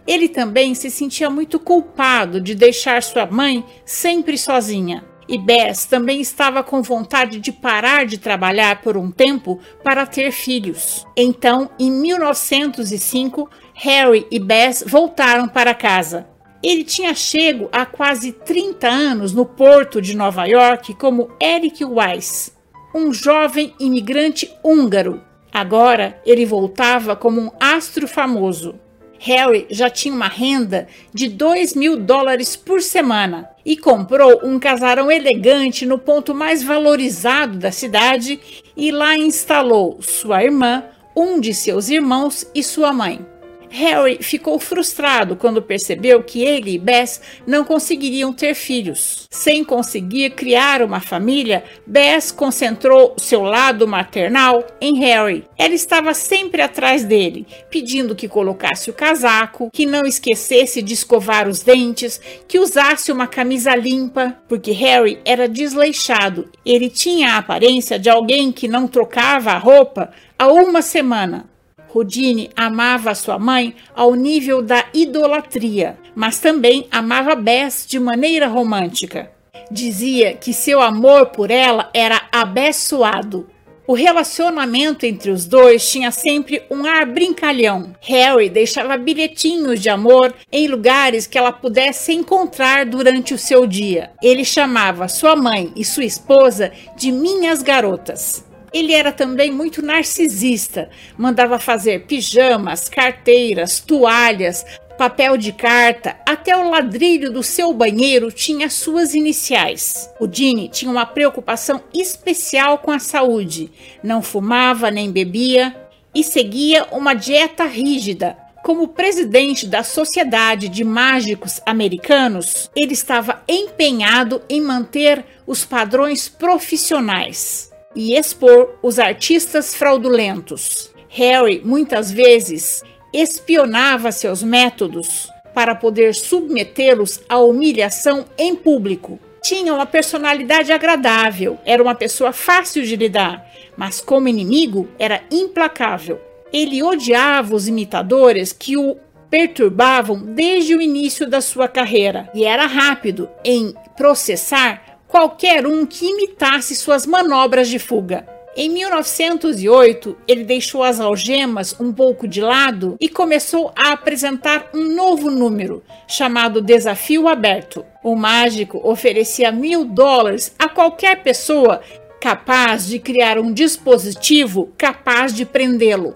Ele 0.05 0.27
também 0.27 0.75
se 0.75 0.91
sentia 0.91 1.29
muito 1.29 1.57
culpado 1.57 2.41
de 2.41 2.53
deixar 2.53 3.01
sua 3.01 3.25
mãe 3.25 3.65
sempre 3.85 4.37
sozinha. 4.37 5.14
E 5.27 5.37
Bess 5.39 5.85
também 5.85 6.21
estava 6.21 6.63
com 6.63 6.83
vontade 6.83 7.39
de 7.39 7.51
parar 7.51 8.05
de 8.05 8.17
trabalhar 8.17 8.81
por 8.81 8.95
um 8.95 9.09
tempo 9.09 9.59
para 9.83 10.05
ter 10.05 10.31
filhos. 10.31 11.05
Então, 11.17 11.69
em 11.79 11.89
1905, 11.89 13.49
Harry 13.73 14.27
e 14.29 14.39
Bess 14.39 14.83
voltaram 14.85 15.47
para 15.47 15.73
casa. 15.73 16.27
Ele 16.61 16.83
tinha 16.83 17.13
chego 17.13 17.69
há 17.71 17.85
quase 17.85 18.31
30 18.31 18.87
anos 18.87 19.33
no 19.33 19.45
porto 19.45 20.01
de 20.01 20.15
Nova 20.15 20.45
York 20.45 20.93
como 20.95 21.29
Eric 21.41 21.83
Weiss, 21.83 22.55
um 22.93 23.11
jovem 23.11 23.73
imigrante 23.79 24.51
húngaro. 24.63 25.21
Agora 25.51 26.21
ele 26.25 26.45
voltava 26.45 27.15
como 27.15 27.41
um 27.41 27.51
astro 27.59 28.07
famoso. 28.07 28.79
Harry 29.19 29.65
já 29.69 29.89
tinha 29.89 30.13
uma 30.13 30.27
renda 30.27 30.87
de 31.13 31.29
2 31.29 31.73
mil 31.73 31.97
dólares 31.97 32.55
por 32.55 32.81
semana 32.81 33.54
e 33.65 33.75
comprou 33.75 34.41
um 34.43 34.59
casarão 34.59 35.11
elegante 35.11 35.85
no 35.85 35.97
ponto 35.97 36.35
mais 36.35 36.61
valorizado 36.61 37.57
da 37.57 37.71
cidade 37.71 38.39
e 38.77 38.91
lá 38.91 39.17
instalou 39.17 39.97
sua 40.01 40.43
irmã, 40.43 40.83
um 41.15 41.39
de 41.39 41.53
seus 41.53 41.89
irmãos 41.89 42.45
e 42.53 42.61
sua 42.61 42.93
mãe. 42.93 43.25
Harry 43.69 44.17
ficou 44.21 44.59
frustrado 44.59 45.35
quando 45.35 45.61
percebeu 45.61 46.23
que 46.23 46.43
ele 46.43 46.75
e 46.75 46.79
Bess 46.79 47.21
não 47.45 47.63
conseguiriam 47.63 48.33
ter 48.33 48.53
filhos. 48.53 49.27
Sem 49.29 49.63
conseguir 49.63 50.31
criar 50.31 50.81
uma 50.81 50.99
família, 50.99 51.63
Bess 51.85 52.31
concentrou 52.31 53.15
seu 53.17 53.41
lado 53.41 53.87
maternal 53.87 54.65
em 54.79 54.99
Harry. 54.99 55.43
Ela 55.57 55.73
estava 55.73 56.13
sempre 56.13 56.61
atrás 56.61 57.03
dele, 57.03 57.45
pedindo 57.69 58.15
que 58.15 58.27
colocasse 58.27 58.89
o 58.89 58.93
casaco, 58.93 59.69
que 59.71 59.85
não 59.85 60.05
esquecesse 60.05 60.81
de 60.81 60.93
escovar 60.93 61.47
os 61.47 61.61
dentes, 61.61 62.19
que 62.47 62.59
usasse 62.59 63.11
uma 63.11 63.27
camisa 63.27 63.75
limpa, 63.75 64.37
porque 64.47 64.71
Harry 64.71 65.19
era 65.25 65.47
desleixado. 65.47 66.49
Ele 66.65 66.89
tinha 66.89 67.31
a 67.33 67.37
aparência 67.37 67.99
de 67.99 68.09
alguém 68.09 68.51
que 68.51 68.67
não 68.67 68.87
trocava 68.87 69.51
a 69.51 69.57
roupa 69.57 70.11
há 70.37 70.47
uma 70.47 70.81
semana. 70.81 71.54
Rudine 71.95 72.49
amava 72.57 73.15
sua 73.15 73.39
mãe 73.39 73.73
ao 73.95 74.15
nível 74.15 74.61
da 74.61 74.83
idolatria, 74.93 75.97
mas 76.13 76.39
também 76.39 76.89
amava 76.91 77.35
Bess 77.35 77.85
de 77.87 77.97
maneira 77.97 78.47
romântica. 78.47 79.31
Dizia 79.71 80.33
que 80.33 80.51
seu 80.51 80.81
amor 80.81 81.27
por 81.27 81.49
ela 81.49 81.89
era 81.93 82.23
abençoado. 82.33 83.47
O 83.87 83.93
relacionamento 83.93 85.05
entre 85.05 85.31
os 85.31 85.45
dois 85.45 85.89
tinha 85.89 86.11
sempre 86.11 86.63
um 86.69 86.85
ar 86.85 87.05
brincalhão. 87.05 87.95
Harry 88.01 88.49
deixava 88.49 88.97
bilhetinhos 88.97 89.79
de 89.79 89.87
amor 89.87 90.33
em 90.51 90.67
lugares 90.67 91.25
que 91.25 91.37
ela 91.37 91.53
pudesse 91.53 92.11
encontrar 92.11 92.85
durante 92.85 93.33
o 93.33 93.37
seu 93.37 93.65
dia. 93.65 94.11
Ele 94.21 94.43
chamava 94.43 95.07
sua 95.07 95.33
mãe 95.33 95.71
e 95.77 95.85
sua 95.85 96.03
esposa 96.03 96.73
de 96.97 97.09
minhas 97.09 97.61
garotas. 97.61 98.43
Ele 98.75 98.91
era 98.91 99.13
também 99.13 99.53
muito 99.53 99.81
narcisista, 99.81 100.89
mandava 101.17 101.57
fazer 101.57 102.05
pijamas, 102.07 102.89
carteiras, 102.89 103.79
toalhas, 103.79 104.65
papel 104.97 105.37
de 105.37 105.53
carta, 105.53 106.17
até 106.25 106.57
o 106.57 106.69
ladrilho 106.69 107.31
do 107.31 107.41
seu 107.41 107.71
banheiro 107.71 108.33
tinha 108.33 108.69
suas 108.69 109.13
iniciais. 109.13 110.09
O 110.19 110.27
Dini 110.27 110.67
tinha 110.67 110.91
uma 110.91 111.05
preocupação 111.05 111.81
especial 111.93 112.79
com 112.79 112.91
a 112.91 112.99
saúde, 112.99 113.71
não 114.03 114.21
fumava 114.21 114.91
nem 114.91 115.09
bebia 115.09 115.73
e 116.13 116.21
seguia 116.21 116.85
uma 116.91 117.13
dieta 117.13 117.63
rígida. 117.63 118.37
Como 118.61 118.89
presidente 118.89 119.65
da 119.67 119.83
Sociedade 119.83 120.67
de 120.67 120.83
Mágicos 120.83 121.61
Americanos, 121.65 122.69
ele 122.75 122.91
estava 122.91 123.41
empenhado 123.47 124.41
em 124.49 124.59
manter 124.59 125.23
os 125.47 125.63
padrões 125.63 126.27
profissionais 126.27 127.73
e 127.95 128.15
expor 128.15 128.75
os 128.81 128.99
artistas 128.99 129.73
fraudulentos. 129.73 130.91
Harry 131.07 131.61
muitas 131.63 132.11
vezes 132.11 132.83
espionava 133.13 134.11
seus 134.11 134.43
métodos 134.43 135.29
para 135.53 135.73
poder 135.73 136.13
submetê-los 136.13 137.21
à 137.29 137.37
humilhação 137.37 138.25
em 138.37 138.53
público. 138.53 139.17
Tinha 139.41 139.73
uma 139.73 139.85
personalidade 139.85 140.71
agradável, 140.71 141.57
era 141.65 141.81
uma 141.81 141.95
pessoa 141.95 142.33
fácil 142.33 142.83
de 142.83 142.95
lidar, 142.95 143.45
mas 143.77 144.01
como 144.01 144.27
inimigo 144.27 144.89
era 144.99 145.23
implacável. 145.31 146.19
Ele 146.51 146.83
odiava 146.83 147.55
os 147.55 147.67
imitadores 147.67 148.51
que 148.51 148.75
o 148.75 148.97
perturbavam 149.29 150.21
desde 150.21 150.75
o 150.75 150.81
início 150.81 151.27
da 151.27 151.41
sua 151.41 151.67
carreira 151.67 152.29
e 152.33 152.43
era 152.43 152.65
rápido 152.65 153.29
em 153.43 153.73
processar 153.95 154.94
qualquer 155.07 155.65
um 155.65 155.85
que 155.85 156.05
imitasse 156.05 156.75
suas 156.75 157.05
manobras 157.05 157.67
de 157.67 157.79
fuga. 157.79 158.27
Em 158.57 158.69
1908, 158.69 160.17
ele 160.25 160.45
deixou 160.45 160.81
as 160.81 161.01
algemas 161.01 161.75
um 161.77 161.91
pouco 161.91 162.25
de 162.25 162.39
lado 162.39 162.95
e 163.01 163.09
começou 163.09 163.73
a 163.75 163.91
apresentar 163.91 164.69
um 164.73 164.95
novo 164.95 165.29
número, 165.29 165.83
chamado 166.07 166.61
Desafio 166.61 167.27
Aberto. 167.27 167.85
O 168.01 168.15
mágico 168.15 168.79
oferecia 168.81 169.51
mil 169.51 169.83
dólares 169.83 170.55
a 170.57 170.69
qualquer 170.69 171.21
pessoa 171.21 171.81
capaz 172.21 172.87
de 172.87 172.97
criar 172.97 173.37
um 173.37 173.51
dispositivo 173.51 174.71
capaz 174.77 175.33
de 175.35 175.45
prendê-lo. 175.45 176.15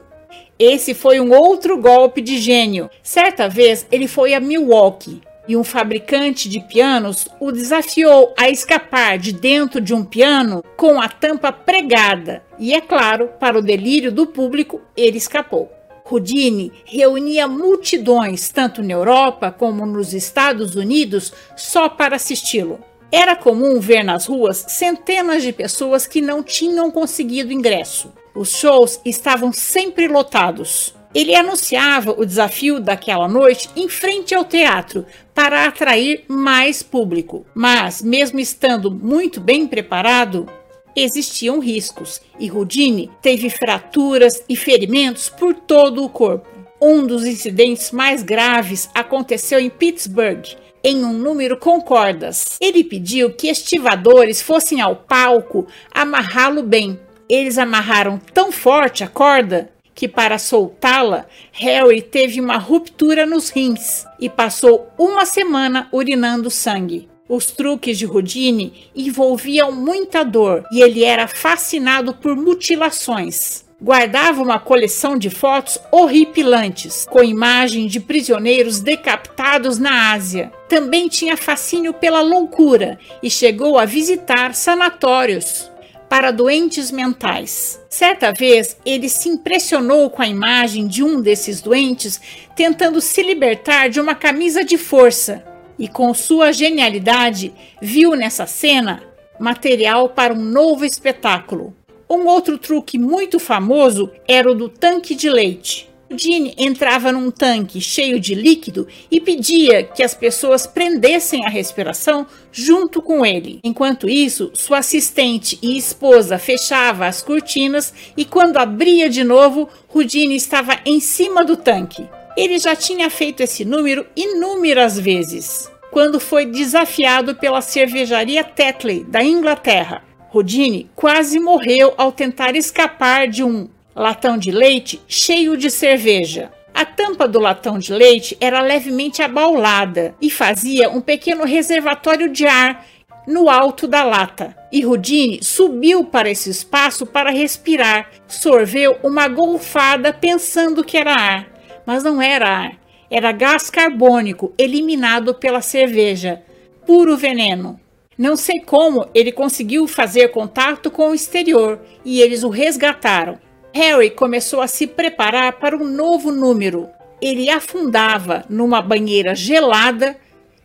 Esse 0.57 0.93
foi 0.93 1.19
um 1.19 1.33
outro 1.33 1.77
golpe 1.77 2.21
de 2.21 2.37
gênio. 2.37 2.89
Certa 3.03 3.49
vez 3.49 3.85
ele 3.91 4.07
foi 4.07 4.33
a 4.33 4.39
Milwaukee 4.39 5.21
e 5.49 5.57
um 5.57 5.63
fabricante 5.63 6.47
de 6.47 6.59
pianos 6.59 7.27
o 7.39 7.51
desafiou 7.51 8.35
a 8.37 8.51
escapar 8.51 9.17
de 9.17 9.33
dentro 9.33 9.81
de 9.81 9.95
um 9.95 10.05
piano 10.05 10.63
com 10.77 11.01
a 11.01 11.09
tampa 11.09 11.51
pregada. 11.51 12.43
E 12.59 12.71
é 12.71 12.79
claro, 12.79 13.29
para 13.39 13.57
o 13.57 13.61
delírio 13.61 14.11
do 14.11 14.27
público, 14.27 14.79
ele 14.95 15.17
escapou. 15.17 15.71
Houdini 16.05 16.71
reunia 16.85 17.47
multidões, 17.47 18.49
tanto 18.49 18.83
na 18.83 18.93
Europa 18.93 19.51
como 19.51 19.87
nos 19.87 20.13
Estados 20.13 20.75
Unidos, 20.75 21.33
só 21.57 21.89
para 21.89 22.15
assisti-lo. 22.15 22.79
Era 23.11 23.35
comum 23.35 23.79
ver 23.79 24.03
nas 24.03 24.27
ruas 24.27 24.65
centenas 24.67 25.41
de 25.41 25.51
pessoas 25.51 26.05
que 26.05 26.21
não 26.21 26.43
tinham 26.43 26.91
conseguido 26.91 27.51
ingresso. 27.51 28.13
Os 28.35 28.51
shows 28.51 29.01
estavam 29.03 29.51
sempre 29.51 30.07
lotados. 30.07 30.93
Ele 31.13 31.35
anunciava 31.35 32.11
o 32.11 32.25
desafio 32.25 32.79
daquela 32.79 33.27
noite 33.27 33.67
em 33.75 33.89
frente 33.89 34.35
ao 34.35 34.45
teatro 34.45 35.05
para 35.33 35.65
atrair 35.65 36.23
mais 36.27 36.83
público. 36.83 37.45
Mas, 37.53 38.01
mesmo 38.01 38.39
estando 38.39 38.91
muito 38.91 39.41
bem 39.41 39.65
preparado, 39.65 40.47
existiam 40.95 41.59
riscos 41.59 42.21
e 42.39 42.51
Houdini 42.51 43.09
teve 43.21 43.49
fraturas 43.49 44.43
e 44.47 44.55
ferimentos 44.55 45.29
por 45.29 45.55
todo 45.55 46.03
o 46.03 46.09
corpo. 46.09 46.47
Um 46.81 47.05
dos 47.05 47.25
incidentes 47.25 47.91
mais 47.91 48.21
graves 48.21 48.89
aconteceu 48.93 49.59
em 49.59 49.69
Pittsburgh, 49.69 50.45
em 50.83 51.03
um 51.03 51.11
número 51.11 51.57
com 51.57 51.81
cordas. 51.81 52.57
Ele 52.61 52.83
pediu 52.83 53.33
que 53.33 53.47
estivadores 53.47 54.41
fossem 54.41 54.79
ao 54.79 54.95
palco 54.95 55.67
amarrá-lo 55.91 56.61
bem. 56.61 56.99
Eles 57.27 57.57
amarraram 57.57 58.19
tão 58.33 58.51
forte 58.51 59.03
a 59.03 59.07
corda 59.07 59.69
que, 59.99 60.07
para 60.07 60.39
soltá-la, 60.39 61.25
Harry 61.51 62.01
teve 62.01 62.39
uma 62.39 62.55
ruptura 62.55 63.25
nos 63.25 63.49
rins 63.49 64.05
e 64.17 64.29
passou 64.29 64.87
uma 64.97 65.25
semana 65.25 65.89
urinando 65.91 66.49
sangue. 66.49 67.09
Os 67.27 67.47
truques 67.47 67.97
de 67.97 68.05
Houdini 68.05 68.89
envolviam 68.95 69.73
muita 69.73 70.23
dor 70.23 70.63
e 70.71 70.81
ele 70.81 71.03
era 71.03 71.27
fascinado 71.27 72.13
por 72.13 72.33
mutilações. 72.33 73.65
Guardava 73.81 74.41
uma 74.41 74.57
coleção 74.57 75.17
de 75.17 75.29
fotos 75.29 75.77
horripilantes, 75.91 77.05
com 77.09 77.21
imagens 77.21 77.91
de 77.91 77.99
prisioneiros 77.99 78.79
decapitados 78.79 79.77
na 79.79 80.13
Ásia. 80.13 80.49
Também 80.69 81.09
tinha 81.09 81.35
fascínio 81.35 81.93
pela 81.93 82.21
loucura 82.21 82.97
e 83.21 83.29
chegou 83.29 83.77
a 83.77 83.83
visitar 83.83 84.55
sanatórios 84.55 85.69
para 86.09 86.31
doentes 86.31 86.89
mentais. 86.89 87.79
Certa 87.87 88.33
vez, 88.33 88.75
ele 88.83 89.07
se 89.07 89.29
impressionou 89.29 90.09
com 90.09 90.23
a 90.23 90.27
imagem 90.27 90.87
de 90.87 91.03
um 91.03 91.21
desses 91.21 91.61
doentes 91.61 92.19
tentando 92.55 92.99
se 92.99 93.21
libertar 93.21 93.89
de 93.89 94.01
uma 94.01 94.15
camisa 94.15 94.63
de 94.63 94.77
força 94.77 95.45
e, 95.77 95.87
com 95.87 96.13
sua 96.13 96.51
genialidade, 96.51 97.53
viu 97.79 98.15
nessa 98.15 98.47
cena 98.47 99.03
material 99.39 100.09
para 100.09 100.33
um 100.33 100.43
novo 100.43 100.83
espetáculo. 100.83 101.73
Um 102.09 102.25
outro 102.25 102.57
truque 102.57 102.97
muito 102.97 103.39
famoso 103.39 104.11
era 104.27 104.51
o 104.51 104.55
do 104.55 104.67
tanque 104.67 105.13
de 105.13 105.29
leite. 105.29 105.88
Jean 106.15 106.51
entrava 106.57 107.11
num 107.11 107.29
tanque 107.29 107.79
cheio 107.79 108.19
de 108.19 108.33
líquido 108.33 108.87
e 109.11 109.19
pedia 109.19 109.83
que 109.83 110.01
as 110.01 110.13
pessoas 110.13 110.65
prendessem 110.65 111.45
a 111.45 111.49
respiração 111.49 112.25
junto 112.51 113.01
com 113.01 113.25
ele. 113.25 113.59
Enquanto 113.63 114.09
isso, 114.09 114.51
sua 114.53 114.79
assistente 114.79 115.59
e 115.61 115.77
esposa 115.77 116.39
fechava 116.39 117.05
as 117.05 117.21
cortinas 117.21 117.93
e 118.17 118.25
quando 118.25 118.57
abria 118.57 119.09
de 119.09 119.23
novo, 119.23 119.69
Rudine 119.87 120.35
estava 120.35 120.79
em 120.85 120.99
cima 120.99 121.45
do 121.45 121.55
tanque. 121.55 122.07
Ele 122.35 122.57
já 122.57 122.75
tinha 122.75 123.09
feito 123.09 123.41
esse 123.41 123.65
número 123.65 124.05
inúmeras 124.15 124.97
vezes, 124.97 125.69
quando 125.91 126.19
foi 126.19 126.45
desafiado 126.45 127.35
pela 127.35 127.61
cervejaria 127.61 128.43
Tetley 128.43 129.03
da 129.03 129.23
Inglaterra. 129.23 130.03
Rodine 130.29 130.89
quase 130.95 131.39
morreu 131.39 131.93
ao 131.97 132.11
tentar 132.11 132.55
escapar 132.55 133.27
de 133.27 133.43
um 133.43 133.67
latão 133.95 134.37
de 134.37 134.51
leite 134.51 135.01
cheio 135.07 135.57
de 135.57 135.69
cerveja. 135.69 136.51
A 136.73 136.85
tampa 136.85 137.27
do 137.27 137.39
latão 137.39 137.77
de 137.77 137.91
leite 137.91 138.37
era 138.39 138.61
levemente 138.61 139.21
abaulada 139.21 140.15
e 140.21 140.29
fazia 140.29 140.89
um 140.89 141.01
pequeno 141.01 141.43
reservatório 141.43 142.29
de 142.29 142.45
ar 142.45 142.85
no 143.27 143.49
alto 143.49 143.87
da 143.87 144.03
lata. 144.03 144.55
E 144.71 144.81
Rudine 144.81 145.43
subiu 145.43 146.05
para 146.05 146.29
esse 146.29 146.49
espaço 146.49 147.05
para 147.05 147.31
respirar. 147.31 148.09
Sorveu 148.27 148.97
uma 149.03 149.27
golfada 149.27 150.13
pensando 150.13 150.83
que 150.83 150.97
era 150.97 151.13
ar, 151.13 151.47
mas 151.85 152.03
não 152.03 152.21
era 152.21 152.47
ar. 152.47 152.79
Era 153.11 153.31
gás 153.31 153.69
carbônico 153.69 154.53
eliminado 154.57 155.33
pela 155.33 155.61
cerveja. 155.61 156.41
Puro 156.85 157.17
veneno. 157.17 157.79
Não 158.17 158.35
sei 158.35 158.59
como 158.59 159.07
ele 159.13 159.31
conseguiu 159.31 159.87
fazer 159.87 160.29
contato 160.29 160.91
com 160.91 161.09
o 161.09 161.15
exterior 161.15 161.79
e 162.03 162.21
eles 162.21 162.43
o 162.43 162.49
resgataram. 162.49 163.39
Harry 163.73 164.09
começou 164.09 164.61
a 164.61 164.67
se 164.67 164.87
preparar 164.87 165.53
para 165.53 165.77
um 165.77 165.85
novo 165.85 166.31
número. 166.31 166.89
Ele 167.21 167.49
afundava 167.49 168.45
numa 168.49 168.81
banheira 168.81 169.35
gelada 169.35 170.17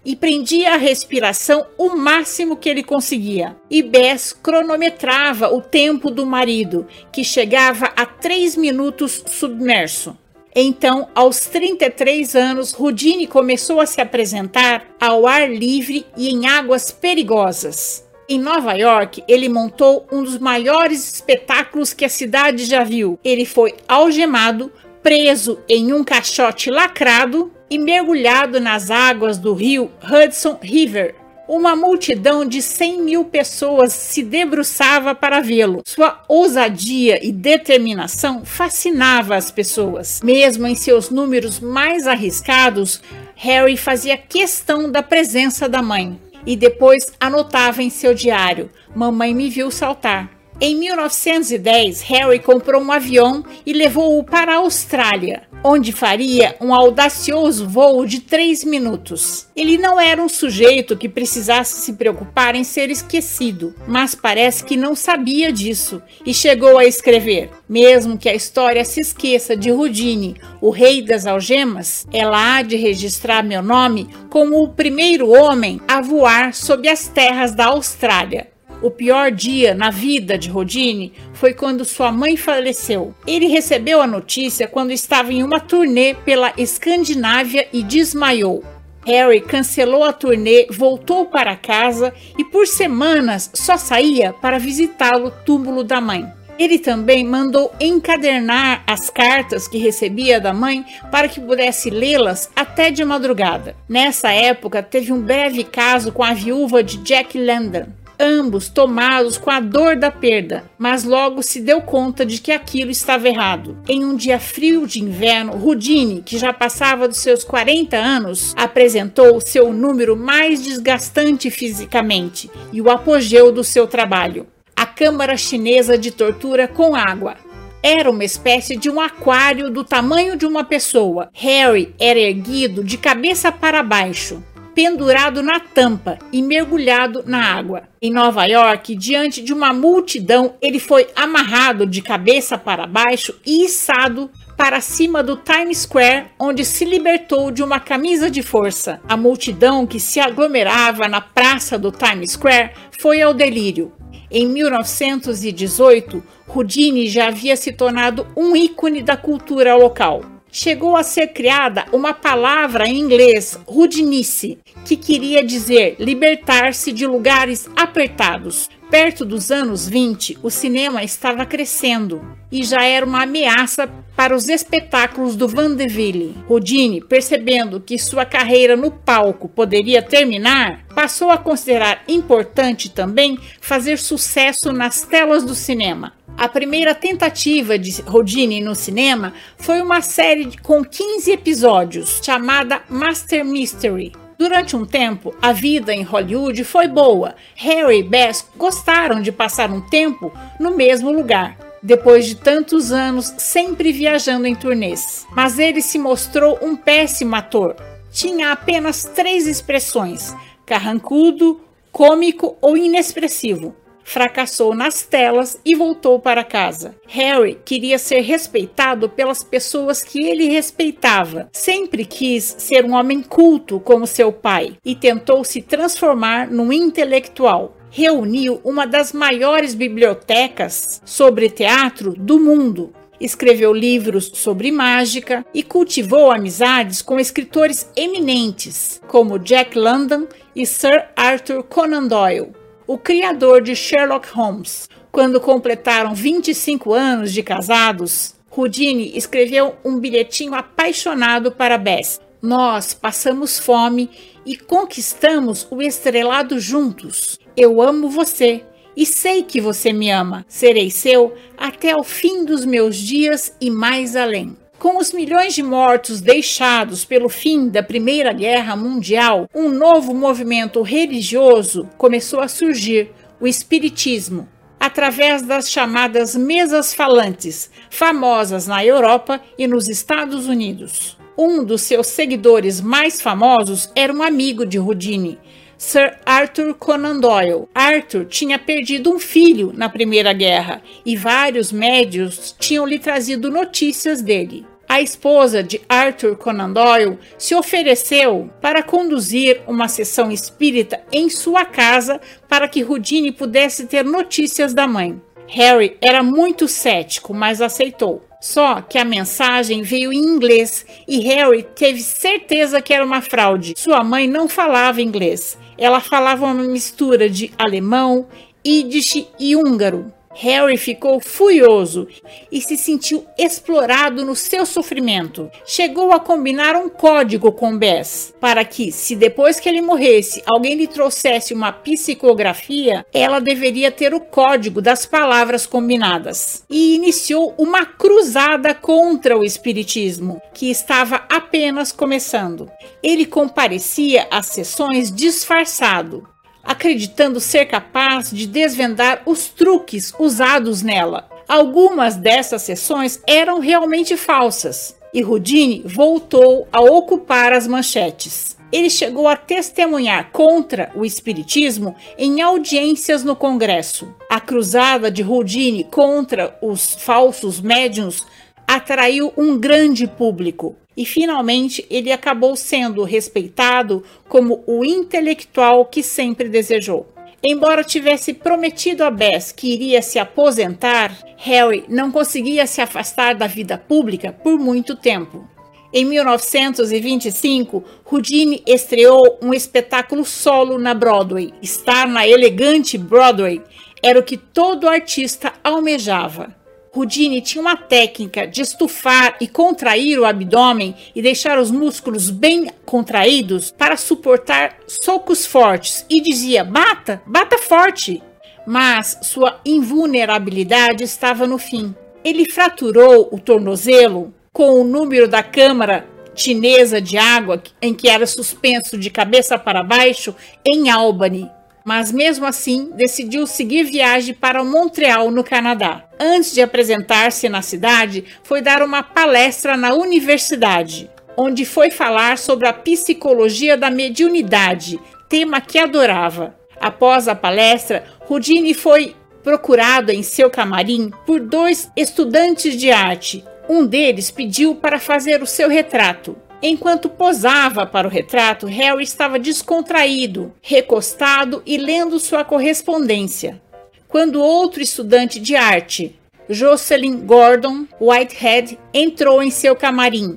e 0.05 0.15
prendia 0.15 0.75
a 0.75 0.77
respiração 0.77 1.67
o 1.79 1.97
máximo 1.97 2.57
que 2.57 2.69
ele 2.69 2.83
conseguia. 2.83 3.57
E 3.71 3.83
Bess 3.83 4.33
cronometrava 4.33 5.53
o 5.53 5.61
tempo 5.61 6.11
do 6.11 6.27
marido, 6.27 6.87
que 7.11 7.25
chegava 7.25 7.87
a 7.97 8.05
três 8.05 8.57
minutos 8.57 9.25
submerso. 9.27 10.17
Então, 10.55 11.09
aos 11.15 11.41
33 11.41 12.37
anos, 12.37 12.73
Rudine 12.73 13.27
começou 13.27 13.81
a 13.81 13.87
se 13.87 14.01
apresentar 14.01 14.87
ao 15.01 15.27
ar 15.27 15.51
livre 15.51 16.07
e 16.17 16.29
em 16.29 16.47
águas 16.47 16.93
perigosas. 16.93 18.04
Em 18.27 18.39
Nova 18.39 18.73
York, 18.73 19.23
ele 19.29 19.51
montou 19.51 20.07
um 20.11 20.23
dos 20.23 20.39
maiores 20.39 21.13
espetáculos 21.13 21.93
que 21.93 22.07
a 22.07 22.09
cidade 22.09 22.65
já 22.65 22.83
viu. 22.83 23.19
Ele 23.23 23.45
foi 23.45 23.75
algemado, 23.87 24.73
preso 25.03 25.59
em 25.69 25.93
um 25.93 26.03
caixote 26.03 26.71
lacrado 26.71 27.53
e 27.69 27.79
mergulhado 27.79 28.59
nas 28.61 28.91
águas 28.91 29.37
do 29.37 29.53
rio 29.53 29.91
Hudson 30.03 30.59
River. 30.63 31.15
Uma 31.47 31.77
multidão 31.77 32.47
de 32.47 32.63
100 32.63 33.03
mil 33.03 33.25
pessoas 33.27 33.93
se 33.93 34.23
debruçava 34.23 35.15
para 35.15 35.41
vê-lo. 35.41 35.83
Sua 35.85 36.23
ousadia 36.27 37.23
e 37.23 37.31
determinação 37.31 38.43
fascinava 38.47 39.37
as 39.37 39.51
pessoas. 39.51 40.23
Mesmo 40.25 40.67
em 40.67 40.75
seus 40.75 41.11
números 41.11 41.61
mais 41.61 42.07
arriscados, 42.07 43.03
Harry 43.37 43.77
fazia 43.77 44.17
questão 44.17 44.91
da 44.91 45.03
presença 45.03 45.69
da 45.69 45.83
mãe 45.83 46.19
e 46.47 46.57
depois 46.57 47.13
anotava 47.19 47.83
em 47.83 47.91
seu 47.91 48.15
diário: 48.15 48.71
Mamãe 48.95 49.35
me 49.35 49.49
viu 49.49 49.71
saltar. 49.71 50.31
Em 50.61 50.77
1910, 50.77 52.01
Harry 52.03 52.39
comprou 52.39 52.81
um 52.81 52.93
avião 52.93 53.45
e 53.67 53.73
levou-o 53.73 54.23
para 54.23 54.53
a 54.55 54.59
Austrália, 54.59 55.43
onde 55.65 55.91
faria 55.91 56.55
um 56.61 56.73
audacioso 56.73 57.69
voo 57.69 58.07
de 58.07 58.21
três 58.21 58.63
minutos. 58.63 59.49
Ele 59.57 59.77
não 59.77 60.01
era 60.01 60.23
um 60.23 60.29
sujeito 60.29 60.97
que 60.97 61.09
precisasse 61.09 61.83
se 61.83 61.95
preocupar 61.95 62.55
em 62.55 62.63
ser 62.63 62.89
esquecido, 62.89 63.75
mas 63.89 64.15
parece 64.15 64.63
que 64.63 64.77
não 64.77 64.95
sabia 64.95 65.53
disso 65.53 66.01
e 66.25 66.33
chegou 66.33 66.79
a 66.79 66.85
escrever: 66.85 67.51
mesmo 67.69 68.17
que 68.17 68.29
a 68.29 68.35
história 68.35 68.85
se 68.85 69.01
esqueça 69.01 69.57
de 69.57 69.73
Houdini, 69.73 70.37
o 70.61 70.71
rei 70.71 71.03
das 71.03 71.27
algemas, 71.27 72.07
ela 72.13 72.59
há 72.59 72.63
de 72.63 72.77
registrar 72.77 73.43
meu 73.43 73.63
nome 73.63 74.09
como 74.31 74.63
o 74.63 74.69
primeiro 74.69 75.31
homem 75.31 75.81
a 75.89 76.01
voar 76.01 76.55
sobre 76.55 76.89
as 76.89 77.09
terras 77.09 77.53
da 77.53 77.67
Austrália. 77.67 78.54
O 78.85 78.91
pior 78.91 79.31
dia 79.31 79.75
na 79.75 79.89
vida 79.89 80.37
de 80.37 80.51
Rodine 80.51 81.15
foi 81.33 81.55
quando 81.55 81.87
sua 81.87 82.13
mãe 82.13 82.37
faleceu. 82.37 83.15
Ele 83.27 83.47
recebeu 83.47 84.03
a 84.03 84.07
notícia 84.07 84.69
quando 84.69 84.91
estava 84.91 85.33
em 85.33 85.43
uma 85.43 85.59
turnê 85.59 86.13
pela 86.13 86.53
Escandinávia 86.59 87.67
e 87.73 87.83
desmaiou. 87.83 88.63
Harry 89.07 89.41
cancelou 89.41 90.05
a 90.05 90.13
turnê, 90.13 90.67
voltou 90.71 91.25
para 91.25 91.57
casa 91.57 92.13
e 92.37 92.45
por 92.45 92.67
semanas 92.67 93.51
só 93.55 93.79
saía 93.79 94.35
para 94.35 94.59
visitar 94.59 95.17
o 95.17 95.31
túmulo 95.31 95.83
da 95.83 95.99
mãe. 95.99 96.31
Ele 96.59 96.79
também 96.79 97.25
mandou 97.25 97.73
encadernar 97.81 98.85
as 98.87 99.09
cartas 99.09 99.67
que 99.67 99.79
recebia 99.79 100.39
da 100.39 100.53
mãe 100.53 100.85
para 101.11 101.27
que 101.27 101.41
pudesse 101.41 101.89
lê-las 101.89 102.51
até 102.55 102.91
de 102.91 103.03
madrugada. 103.03 103.75
Nessa 103.89 104.31
época, 104.31 104.83
teve 104.83 105.11
um 105.11 105.23
breve 105.23 105.65
caso 105.65 106.13
com 106.13 106.23
a 106.23 106.35
viúva 106.35 106.83
de 106.83 106.99
Jack 106.99 107.39
London 107.39 107.87
ambos 108.19 108.69
tomados 108.69 109.37
com 109.37 109.51
a 109.51 109.61
dor 109.61 109.97
da 109.97 110.11
perda, 110.11 110.65
mas 110.79 111.05
logo 111.05 111.43
se 111.43 111.61
deu 111.61 111.81
conta 111.81 112.25
de 112.25 112.41
que 112.41 112.53
aquilo 112.53 112.91
estava 112.91 113.29
errado. 113.29 113.79
Em 113.89 114.05
um 114.05 114.17
dia 114.17 114.39
frio 114.39 114.87
de 114.87 115.03
inverno, 115.03 115.53
Rudine, 115.57 116.23
que 116.23 116.39
já 116.39 116.53
passava 116.53 117.09
dos 117.09 117.19
seus 117.19 117.45
40 117.45 117.97
anos, 117.97 118.55
apresentou 118.57 119.41
seu 119.41 119.73
número 119.73 120.17
mais 120.17 120.63
desgastante 120.63 121.51
fisicamente 121.51 122.51
e 122.73 122.81
o 122.81 122.91
apogeu 122.91 123.53
do 123.53 123.65
seu 123.65 123.87
trabalho. 123.87 124.47
A 124.77 124.87
Câmara 124.87 125.37
Chinesa 125.37 125.97
de 125.97 126.11
Tortura 126.11 126.67
com 126.67 126.95
Água. 126.95 127.37
Era 127.83 128.11
uma 128.11 128.25
espécie 128.25 128.77
de 128.77 128.89
um 128.89 128.99
aquário 128.99 129.71
do 129.71 129.85
tamanho 129.85 130.37
de 130.37 130.47
uma 130.47 130.65
pessoa. 130.65 131.29
Harry 131.35 131.95
era 132.01 132.19
erguido 132.19 132.83
de 132.83 132.97
cabeça 132.97 133.53
para 133.53 133.83
baixo, 133.83 134.43
pendurado 134.75 135.43
na 135.43 135.61
tampa 135.61 136.19
e 136.33 136.43
mergulhado 136.43 137.23
na 137.27 137.55
água. 137.55 137.85
Em 138.03 138.11
Nova 138.11 138.45
York, 138.45 138.95
diante 138.95 139.43
de 139.43 139.53
uma 139.53 139.73
multidão, 139.73 140.55
ele 140.61 140.79
foi 140.79 141.07
amarrado 141.15 141.87
de 141.87 142.03
cabeça 142.03 142.59
para 142.59 142.87
baixo 142.87 143.35
e 143.47 143.65
içado 143.65 144.31
para 144.57 144.81
cima 144.81 145.23
do 145.23 145.37
Times 145.37 145.79
Square, 145.79 146.27
onde 146.39 146.65
se 146.65 146.85
libertou 146.85 147.51
de 147.51 147.63
uma 147.63 147.81
camisa 147.81 148.31
de 148.31 148.43
força. 148.43 149.01
A 149.09 149.17
multidão 149.17 149.87
que 149.87 149.99
se 149.99 150.21
aglomerava 150.21 151.09
na 151.09 151.21
praça 151.21 151.79
do 151.79 151.91
Times 151.91 152.33
Square 152.33 152.73
foi 152.99 153.23
ao 153.23 153.35
delírio. 153.35 153.93
Em 154.31 154.47
1918, 154.47 156.23
Houdini 156.49 157.09
já 157.09 157.29
havia 157.29 157.57
se 157.57 157.73
tornado 157.73 158.27
um 158.37 158.57
ícone 158.57 159.03
da 159.03 159.17
cultura 159.17 159.77
local. 159.77 160.34
Chegou 160.55 160.97
a 160.97 161.03
ser 161.03 161.33
criada 161.33 161.85
uma 161.93 162.15
palavra 162.15 162.87
em 162.87 162.97
inglês, 162.97 163.59
rudinice, 163.67 164.57
que 164.85 164.97
queria 164.97 165.45
dizer 165.45 165.97
libertar-se 165.99 166.93
de 166.93 167.05
lugares 167.05 167.69
apertados. 167.75 168.71
Perto 168.91 169.25
dos 169.25 169.51
anos 169.51 169.89
20, 169.89 170.39
o 170.43 170.51
cinema 170.51 171.03
estava 171.03 171.45
crescendo 171.45 172.23
e 172.53 172.63
já 172.63 172.85
era 172.85 173.05
uma 173.05 173.23
ameaça 173.23 173.89
para 174.17 174.37
os 174.37 174.49
espetáculos 174.49 175.35
do 175.35 175.49
Vandeville. 175.49 176.37
Rodine, 176.47 177.01
percebendo 177.01 177.81
que 177.81 177.99
sua 177.99 178.25
carreira 178.25 178.77
no 178.77 178.91
palco 178.91 179.49
poderia 179.49 180.01
terminar, 180.01 180.85
passou 180.95 181.31
a 181.31 181.39
considerar 181.39 182.05
importante 182.07 182.89
também 182.89 183.37
fazer 183.61 183.99
sucesso 183.99 184.73
nas 184.73 185.03
telas 185.03 185.45
do 185.45 185.55
cinema. 185.55 186.13
A 186.37 186.49
primeira 186.49 186.95
tentativa 186.95 187.79
de 187.79 188.03
Rodine 188.03 188.61
no 188.61 188.75
cinema 188.75 189.33
foi 189.57 189.81
uma 189.81 190.01
série 190.01 190.57
com 190.59 190.85
15 190.85 191.31
episódios 191.31 192.21
chamada 192.23 192.83
Master 192.89 193.45
Mystery. 193.45 194.24
Durante 194.45 194.77
um 194.77 194.85
tempo, 194.85 195.35
a 195.41 195.55
vida 195.55 195.91
em 195.91 196.03
Hollywood 196.03 196.63
foi 196.65 196.87
boa. 196.87 197.35
Harry 197.55 198.01
e 198.01 198.03
Bess 198.03 198.47
gostaram 198.55 199.23
de 199.23 199.33
passar 199.33 199.71
um 199.71 199.81
tempo 199.81 200.31
no 200.61 200.77
mesmo 200.77 201.11
lugar, 201.11 201.57
depois 201.83 202.27
de 202.27 202.35
tantos 202.35 202.93
anos 202.93 203.33
sempre 203.39 203.91
viajando 203.91 204.47
em 204.47 204.55
turnês. 204.55 205.27
Mas 205.35 205.59
ele 205.59 205.81
se 205.81 205.99
mostrou 205.99 206.59
um 206.61 206.77
péssimo 206.77 207.35
ator. 207.35 207.75
Tinha 208.13 208.53
apenas 208.53 209.05
três 209.05 209.47
expressões: 209.47 210.37
carrancudo, 210.67 211.63
cômico 211.91 212.59
ou 212.61 212.77
inexpressivo 212.77 213.75
fracassou 214.05 214.75
nas 214.75 215.03
telas 215.03 215.59
e 215.65 215.75
voltou 215.75 216.21
para 216.21 216.45
casa. 216.45 216.95
Harry 217.09 217.59
queria 217.65 217.99
ser 217.99 218.21
respeitado 218.21 219.09
pelas 219.09 219.43
pessoas 219.43 220.03
que 220.03 220.23
ele 220.23 220.49
respeitava. 220.49 221.49
Sempre 221.53 222.05
quis 222.05 222.55
ser 222.59 222.85
um 222.85 222.93
homem 222.93 223.23
culto 223.23 223.81
como 223.81 224.07
seu 224.07 224.31
pai 224.31 224.77
e 224.85 224.95
tentou 224.95 225.43
se 225.43 225.63
transformar 225.63 226.49
num 226.49 226.73
intelectual. 226.73 227.77
Reuniu 227.91 228.61
uma 228.65 228.87
das 228.87 229.13
maiores 229.13 229.75
bibliotecas 229.75 231.01
sobre 231.05 231.49
teatro 231.49 232.13
do 232.17 232.39
mundo 232.39 232.93
escreveu 233.21 233.73
livros 233.73 234.31
sobre 234.35 234.71
mágica 234.71 235.47
e 235.55 235.63
cultivou 235.63 236.31
amizades 236.31 237.01
com 237.01 237.19
escritores 237.19 237.89
eminentes 237.97 239.01
como 239.07 239.39
Jack 239.39 239.79
London 239.79 240.27
e 240.55 240.67
Sir 240.67 241.07
Arthur 241.17 241.63
Conan 241.63 242.07
Doyle 242.07 242.64
o 242.87 242.99
criador 242.99 243.63
de 243.63 243.75
Sherlock 243.75 244.29
Holmes. 244.29 244.89
Quando 245.11 245.41
completaram 245.41 246.15
25 246.15 246.93
anos 246.93 247.33
de 247.33 247.43
casados, 247.43 248.35
Houdini 248.51 249.17
escreveu 249.17 249.75
um 249.85 249.99
bilhetinho 249.99 250.55
apaixonado 250.55 251.53
para 251.53 251.79
Bess. 251.79 252.21
Nós 252.41 252.93
passamos 252.95 253.59
fome 253.59 254.11
e 254.45 254.57
conquistamos 254.57 255.67
o 255.71 255.81
estrelado 255.81 256.59
juntos. 256.61 257.39
Eu 257.57 257.81
amo 257.81 258.09
você 258.09 258.65
e 258.97 259.07
sei 259.07 259.43
que 259.43 259.61
você 259.61 259.93
me 259.93 260.11
ama. 260.11 260.45
Serei 260.49 260.91
seu 260.91 261.35
até 261.57 261.97
o 261.97 262.05
fim 262.05 262.45
dos 262.45 262.65
meus 262.65 262.97
dias 262.97 263.57
e 263.61 263.71
mais 263.71 264.15
além. 264.15 264.57
Com 264.85 264.99
os 264.99 265.15
milhões 265.15 265.55
de 265.55 265.63
mortos 265.63 266.21
deixados 266.21 267.07
pelo 267.07 267.31
fim 267.31 267.71
da 267.71 267.83
Primeira 267.83 268.35
Guerra 268.35 268.77
Mundial, 268.77 269.49
um 269.55 269.71
novo 269.71 270.13
movimento 270.13 270.83
religioso 270.83 271.89
começou 271.97 272.41
a 272.41 272.49
surgir, 272.49 273.11
o 273.41 273.47
Espiritismo, 273.47 274.47
através 274.79 275.41
das 275.41 275.71
chamadas 275.71 276.37
mesas 276.37 276.93
falantes, 276.93 277.71
famosas 277.89 278.67
na 278.67 278.85
Europa 278.85 279.41
e 279.57 279.67
nos 279.67 279.89
Estados 279.89 280.49
Unidos. 280.49 281.17
Um 281.35 281.65
dos 281.65 281.81
seus 281.81 282.09
seguidores 282.09 282.79
mais 282.79 283.23
famosos 283.23 283.91
era 283.97 284.13
um 284.13 284.23
amigo 284.23 284.67
de 284.67 284.79
Houdini, 284.79 285.39
Sir 285.79 286.19
Arthur 286.27 286.75
Conan 286.75 287.21
Doyle. 287.21 287.67
Arthur 287.75 288.27
tinha 288.27 288.59
perdido 288.59 289.11
um 289.11 289.19
filho 289.19 289.73
na 289.75 289.89
Primeira 289.89 290.35
Guerra 290.35 290.83
e 291.07 291.17
vários 291.17 291.73
médios 291.73 292.55
tinham 292.59 292.87
lhe 292.87 292.99
trazido 292.99 293.51
notícias 293.51 294.21
dele 294.21 294.74
a 294.89 295.01
esposa 295.01 295.63
de 295.63 295.81
Arthur 295.89 296.37
Conan 296.37 296.73
Doyle 296.73 297.19
se 297.39 297.55
ofereceu 297.55 298.51
para 298.61 298.83
conduzir 298.83 299.63
uma 299.67 299.89
sessão 299.89 300.31
espírita 300.31 301.03
em 301.11 301.29
sua 301.29 301.65
casa 301.65 302.21
para 302.49 302.69
que 302.69 302.85
Houdini 302.85 303.33
pudesse 303.33 303.87
ter 303.87 304.05
notícias 304.05 304.75
da 304.75 304.87
mãe. 304.87 305.21
Harry 305.47 305.97
era 306.01 306.23
muito 306.23 306.67
cético, 306.69 307.35
mas 307.35 307.61
aceitou. 307.61 308.23
Só 308.41 308.83
que 308.83 308.99
a 308.99 309.05
mensagem 309.05 309.83
veio 309.83 310.13
em 310.13 310.19
inglês 310.19 310.85
e 311.09 311.21
Harry 311.21 311.63
teve 311.63 312.01
certeza 312.01 312.83
que 312.83 312.93
era 312.93 313.05
uma 313.05 313.23
fraude. 313.23 313.75
Sua 313.77 314.05
mãe 314.05 314.29
não 314.29 314.49
falava 314.49 315.01
inglês. 315.01 315.57
Ela 315.79 315.99
falava 315.99 316.45
uma 316.45 316.63
mistura 316.63 317.29
de 317.29 317.51
alemão, 317.59 318.27
Yiddish 318.67 319.27
e 319.39 319.57
húngaro. 319.57 320.13
Harry 320.35 320.77
ficou 320.77 321.21
furioso 321.21 322.09
e 322.51 322.61
se 322.61 322.77
sentiu 322.77 323.25
explorado 323.39 324.25
no 324.25 324.35
seu 324.35 324.67
sofrimento. 324.67 325.51
Chegou 325.65 326.13
a 326.13 326.21
combinar 326.21 326.77
um 326.77 326.89
código 326.89 327.53
com 327.53 327.77
Bess 327.77 328.35
para 328.41 328.65
que, 328.65 328.91
se 328.91 329.15
depois 329.15 329.61
que 329.61 329.69
ele 329.69 329.81
morresse, 329.81 330.43
alguém 330.47 330.75
lhe 330.75 330.87
trouxesse 330.87 331.55
uma 331.55 331.73
psicografia, 331.73 333.07
ela 333.13 333.41
deveria 333.41 333.91
ter 333.91 334.13
o 334.13 334.21
código 334.21 334.83
das 334.83 335.07
palavras 335.07 335.67
combinadas. 335.67 336.65
E 336.69 336.95
iniciou 336.95 337.55
uma 337.57 337.87
cruzada 337.87 338.75
contra 338.75 339.39
o 339.39 339.45
espiritismo, 339.45 340.41
que 340.53 340.71
estava 340.71 341.25
apenas 341.29 341.93
começando. 341.93 342.71
Ele 343.03 343.25
comparecia 343.25 344.27
às 344.31 344.47
sessões 344.47 345.13
disfarçado, 345.13 346.34
acreditando 346.65 347.41
ser 347.41 347.67
capaz 347.67 348.31
de 348.31 348.47
desvendar 348.47 349.23
os 349.27 349.49
truques 349.49 350.13
usados 350.19 350.83
nela. 350.83 351.29
Algumas 351.47 352.17
dessas 352.17 352.63
sessões 352.63 353.21
eram 353.27 353.61
realmente 353.61 354.17
falsas 354.17 354.97
e 355.15 355.23
Houdini 355.23 355.83
voltou 355.85 356.67
a 356.73 356.81
ocupar 356.81 357.53
as 357.53 357.69
manchetes. 357.69 358.57
Ele 358.73 358.91
chegou 358.91 359.29
a 359.29 359.37
testemunhar 359.37 360.31
contra 360.33 360.91
o 360.97 361.05
espiritismo 361.05 361.95
em 362.19 362.43
audiências 362.43 363.23
no 363.23 363.37
Congresso. 363.37 364.13
A 364.29 364.41
cruzada 364.41 365.13
de 365.13 365.23
Houdini 365.23 365.85
contra 365.85 366.59
os 366.61 366.95
falsos 366.95 367.61
médiums 367.61 368.27
atraiu 368.67 369.33
um 369.37 369.59
grande 369.59 370.07
público 370.07 370.77
e 370.97 371.05
finalmente 371.05 371.85
ele 371.91 372.13
acabou 372.13 372.57
sendo 372.57 373.03
respeitado 373.03 374.03
como 374.29 374.63
o 374.67 374.85
intelectual 374.85 375.85
que 375.87 376.03
sempre 376.03 376.49
desejou. 376.49 377.09
Embora 377.47 377.85
tivesse 377.85 378.33
prometido 378.33 379.05
a 379.05 379.11
Bess 379.11 379.53
que 379.53 379.73
iria 379.73 380.01
se 380.01 380.19
aposentar, 380.19 381.15
Harry 381.37 381.85
não 381.89 382.11
conseguia 382.11 382.67
se 382.67 382.81
afastar 382.81 383.35
da 383.35 383.47
vida 383.47 383.77
pública 383.77 384.33
por 384.33 384.59
muito 384.59 384.97
tempo. 384.97 385.47
Em 385.93 386.05
1925, 386.07 387.85
Houdini 388.11 388.63
estreou 388.67 389.39
um 389.43 389.53
espetáculo 389.53 390.25
solo 390.25 390.79
na 390.79 390.95
Broadway. 390.95 391.53
Estar 391.63 392.09
na 392.09 392.27
elegante 392.27 392.97
Broadway 392.97 393.63
era 394.03 394.19
o 394.19 394.23
que 394.23 394.37
todo 394.37 394.89
artista 394.89 395.53
almejava. 395.63 396.64
Houdini 396.95 397.41
tinha 397.41 397.61
uma 397.61 397.77
técnica 397.77 398.47
de 398.47 398.63
estufar 398.63 399.37
e 399.41 399.49
contrair 399.49 400.19
o 400.19 400.25
abdômen 400.25 400.95
e 401.15 401.21
deixar 401.21 401.59
os 401.59 401.71
músculos 401.71 402.31
bem 402.31 402.71
contraídos 402.87 403.73
para 403.77 403.97
suportar 403.97 404.79
socos 404.87 405.45
fortes 405.45 406.07
e 406.09 406.21
dizia: 406.21 406.63
bata, 406.63 407.21
bata 407.27 407.59
forte. 407.59 408.23
Mas 408.67 409.19
sua 409.23 409.61
invulnerabilidade 409.67 411.05
estava 411.05 411.47
no 411.47 411.59
fim. 411.59 411.95
Ele 412.25 412.49
fraturou 412.49 413.29
o 413.31 413.39
tornozelo 413.39 414.33
com 414.53 414.81
o 414.81 414.85
número 414.85 415.29
da 415.29 415.43
câmara 415.43 416.09
chinesa 416.35 417.01
de 417.01 417.19
água 417.19 417.63
em 417.83 417.93
que 417.93 418.09
era 418.09 418.27
suspenso 418.27 418.97
de 418.97 419.11
cabeça 419.11 419.59
para 419.59 419.83
baixo 419.83 420.35
em 420.65 420.91
Albany, 420.91 421.51
mas 421.85 422.11
mesmo 422.11 422.47
assim 422.47 422.91
decidiu 422.95 423.47
seguir 423.47 423.85
viagem 423.85 424.35
para 424.35 424.65
Montreal, 424.65 425.31
no 425.31 425.45
Canadá. 425.45 426.05
Antes 426.19 426.55
de 426.55 426.63
apresentar-se 426.63 427.49
na 427.49 427.61
cidade, 427.61 428.25
foi 428.43 428.63
dar 428.63 428.83
uma 428.83 429.03
palestra 429.03 429.77
na 429.77 429.93
universidade, 429.93 431.11
onde 431.37 431.67
foi 431.67 431.91
falar 431.91 432.39
sobre 432.39 432.67
a 432.67 432.73
psicologia 432.73 433.77
da 433.77 433.91
mediunidade, 433.91 434.99
tema 435.29 435.61
que 435.61 435.79
adorava. 435.79 436.57
Após 436.81 437.29
a 437.29 437.35
palestra, 437.35 438.05
Rudini 438.21 438.73
foi 438.73 439.15
procurado 439.43 440.11
em 440.11 440.23
seu 440.23 440.49
camarim 440.49 441.11
por 441.27 441.39
dois 441.39 441.91
estudantes 441.95 442.79
de 442.79 442.91
arte. 442.91 443.45
Um 443.69 443.87
deles 443.87 444.31
pediu 444.31 444.75
para 444.75 444.99
fazer 444.99 445.43
o 445.43 445.47
seu 445.47 445.69
retrato. 445.69 446.37
Enquanto 446.63 447.09
posava 447.09 447.85
para 447.85 448.07
o 448.09 448.11
retrato, 448.11 448.67
Harry 448.67 449.03
estava 449.03 449.39
descontraído, 449.39 450.53
recostado 450.63 451.63
e 451.67 451.77
lendo 451.77 452.19
sua 452.19 452.45
correspondência. 452.45 453.61
Quando 454.09 454.41
outro 454.41 454.83
estudante 454.83 455.41
de 455.41 455.57
arte 455.57 456.19
Jocelyn 456.49 457.25
Gordon 457.25 457.87
Whitehead 458.01 458.79
entrou 458.93 459.43
em 459.43 459.51
seu 459.51 459.75
camarim. 459.75 460.37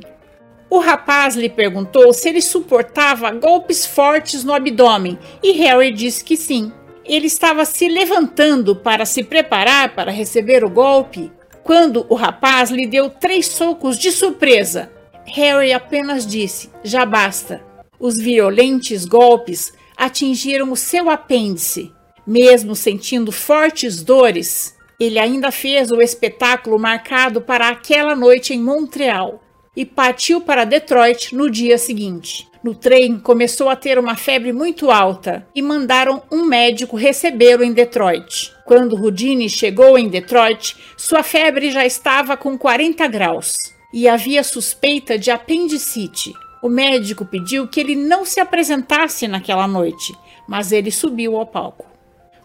O 0.70 0.80
rapaz 0.80 1.36
lhe 1.36 1.50
perguntou 1.50 2.14
se 2.14 2.30
ele 2.30 2.42
suportava 2.42 3.32
golpes 3.32 3.86
fortes 3.86 4.44
no 4.44 4.54
abdômen 4.54 5.18
e 5.44 5.52
Harry 5.54 5.92
disse 5.92 6.24
que 6.24 6.38
sim. 6.38 6.72
Ele 7.06 7.28
estava 7.28 7.64
se 7.64 7.88
levantando 7.88 8.76
para 8.76 9.06
se 9.06 9.24
preparar 9.24 9.96
para 9.96 10.12
receber 10.12 10.64
o 10.64 10.70
golpe 10.70 11.32
quando 11.64 12.06
o 12.10 12.16
rapaz 12.16 12.70
lhe 12.70 12.86
deu 12.86 13.10
três 13.10 13.48
socos 13.48 13.98
de 13.98 14.12
surpresa. 14.12 14.92
Harry 15.28 15.74
apenas 15.74 16.26
disse: 16.26 16.70
Já 16.84 17.06
basta. 17.06 17.62
Os 18.00 18.18
violentos 18.18 19.06
golpes 19.06 19.74
atingiram 19.96 20.72
o 20.72 20.76
seu 20.76 21.10
apêndice. 21.10 21.92
Mesmo 22.26 22.76
sentindo 22.76 23.32
fortes 23.32 24.04
dores, 24.04 24.76
ele 25.00 25.18
ainda 25.18 25.52
fez 25.52 25.92
o 25.92 26.02
espetáculo 26.02 26.78
marcado 26.80 27.42
para 27.42 27.70
aquela 27.70 28.16
noite 28.16 28.54
em 28.54 28.62
Montreal 28.62 29.44
e 29.76 29.86
partiu 29.86 30.42
para 30.42 30.66
Detroit 30.66 31.36
no 31.36 31.50
dia 31.50 31.78
seguinte. 31.78 32.48
No 32.64 32.74
trem, 32.76 33.20
começou 33.20 33.70
a 33.70 33.76
ter 33.76 33.98
uma 33.98 34.16
febre 34.16 34.52
muito 34.52 34.92
alta 34.92 35.48
e 35.56 35.62
mandaram 35.62 36.24
um 36.32 36.44
médico 36.46 36.98
recebê-lo 36.98 37.64
em 37.64 37.72
Detroit. 37.72 38.54
Quando 38.66 38.96
Houdini 38.96 39.50
chegou 39.50 39.98
em 39.98 40.10
Detroit, 40.10 40.76
sua 40.98 41.24
febre 41.24 41.72
já 41.72 41.86
estava 41.86 42.36
com 42.36 42.58
40 42.58 43.08
graus 43.08 43.77
e 43.94 44.08
havia 44.08 44.44
suspeita 44.44 45.18
de 45.18 45.32
apendicite. 45.32 46.34
O 46.62 46.70
médico 46.70 47.26
pediu 47.26 47.68
que 47.68 47.80
ele 47.80 47.96
não 47.96 48.26
se 48.26 48.40
apresentasse 48.40 49.28
naquela 49.28 49.68
noite, 49.68 50.16
mas 50.48 50.72
ele 50.72 50.92
subiu 50.92 51.38
ao 51.38 51.46
palco. 51.46 51.86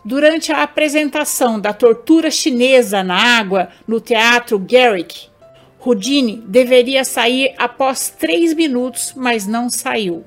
Durante 0.04 0.52
a 0.52 0.62
apresentação 0.62 1.60
da 1.60 1.72
tortura 1.72 2.30
chinesa 2.30 3.02
na 3.02 3.16
água 3.16 3.68
no 3.86 4.00
teatro 4.00 4.58
Garrick, 4.58 5.28
Houdini 5.84 6.36
deveria 6.46 7.04
sair 7.04 7.54
após 7.56 8.08
três 8.10 8.54
minutos, 8.54 9.12
mas 9.16 9.46
não 9.46 9.68
saiu. 9.68 10.24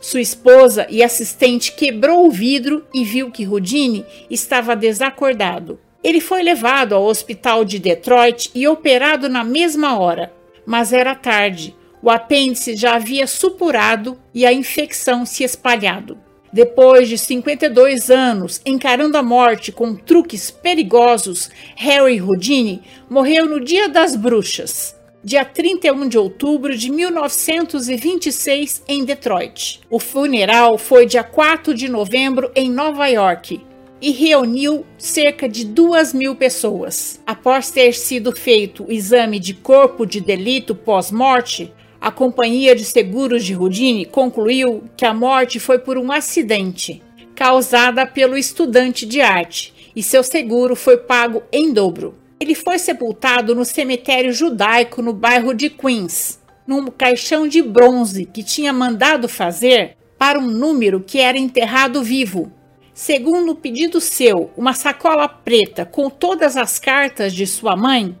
Sua 0.00 0.20
esposa 0.20 0.86
e 0.90 1.02
assistente 1.02 1.72
quebrou 1.72 2.26
o 2.26 2.30
vidro 2.30 2.84
e 2.92 3.04
viu 3.04 3.30
que 3.30 3.46
Houdini 3.46 4.04
estava 4.28 4.74
desacordado. 4.74 5.78
Ele 6.02 6.20
foi 6.20 6.42
levado 6.42 6.94
ao 6.94 7.04
hospital 7.04 7.64
de 7.64 7.78
Detroit 7.78 8.50
e 8.54 8.66
operado 8.66 9.28
na 9.28 9.44
mesma 9.44 9.98
hora, 9.98 10.32
mas 10.66 10.92
era 10.92 11.14
tarde. 11.14 11.76
O 12.02 12.10
apêndice 12.10 12.74
já 12.76 12.96
havia 12.96 13.28
supurado 13.28 14.18
e 14.34 14.44
a 14.44 14.52
infecção 14.52 15.24
se 15.24 15.44
espalhado. 15.44 16.18
Depois 16.52 17.08
de 17.08 17.16
52 17.16 18.10
anos 18.10 18.60
encarando 18.66 19.16
a 19.16 19.22
morte 19.22 19.70
com 19.70 19.94
truques 19.94 20.50
perigosos, 20.50 21.48
Harry 21.76 22.20
Houdini 22.20 22.82
morreu 23.08 23.46
no 23.46 23.60
Dia 23.60 23.88
das 23.88 24.16
Bruxas, 24.16 24.94
dia 25.24 25.44
31 25.44 26.08
de 26.08 26.18
outubro 26.18 26.76
de 26.76 26.90
1926, 26.90 28.82
em 28.88 29.04
Detroit. 29.04 29.80
O 29.88 30.00
funeral 30.00 30.76
foi 30.76 31.06
dia 31.06 31.22
4 31.22 31.72
de 31.72 31.88
novembro 31.88 32.50
em 32.54 32.68
Nova 32.68 33.06
York 33.06 33.71
e 34.02 34.10
reuniu 34.10 34.84
cerca 34.98 35.48
de 35.48 35.64
duas 35.64 36.12
mil 36.12 36.34
pessoas. 36.34 37.20
Após 37.24 37.70
ter 37.70 37.94
sido 37.94 38.32
feito 38.32 38.84
o 38.84 38.92
exame 38.92 39.38
de 39.38 39.54
corpo 39.54 40.04
de 40.04 40.20
delito 40.20 40.74
pós-morte, 40.74 41.72
a 42.00 42.10
companhia 42.10 42.74
de 42.74 42.84
seguros 42.84 43.44
de 43.44 43.54
Houdini 43.54 44.04
concluiu 44.04 44.82
que 44.96 45.06
a 45.06 45.14
morte 45.14 45.60
foi 45.60 45.78
por 45.78 45.96
um 45.96 46.10
acidente 46.10 47.00
causada 47.34 48.04
pelo 48.04 48.36
estudante 48.36 49.06
de 49.06 49.20
arte 49.20 49.72
e 49.94 50.02
seu 50.02 50.22
seguro 50.22 50.76
foi 50.76 50.96
pago 50.96 51.42
em 51.52 51.72
dobro. 51.72 52.14
Ele 52.40 52.54
foi 52.54 52.78
sepultado 52.78 53.54
no 53.54 53.64
cemitério 53.64 54.32
judaico 54.32 55.00
no 55.00 55.12
bairro 55.12 55.54
de 55.54 55.70
Queens, 55.70 56.40
num 56.66 56.86
caixão 56.86 57.46
de 57.46 57.62
bronze 57.62 58.24
que 58.24 58.42
tinha 58.42 58.72
mandado 58.72 59.28
fazer 59.28 59.96
para 60.18 60.38
um 60.38 60.48
número 60.48 61.00
que 61.00 61.18
era 61.18 61.38
enterrado 61.38 62.02
vivo. 62.02 62.52
Segundo 62.94 63.52
o 63.52 63.56
pedido 63.56 64.00
seu, 64.00 64.50
uma 64.56 64.74
sacola 64.74 65.26
preta 65.26 65.86
com 65.86 66.10
todas 66.10 66.56
as 66.56 66.78
cartas 66.78 67.32
de 67.32 67.46
sua 67.46 67.74
mãe 67.74 68.14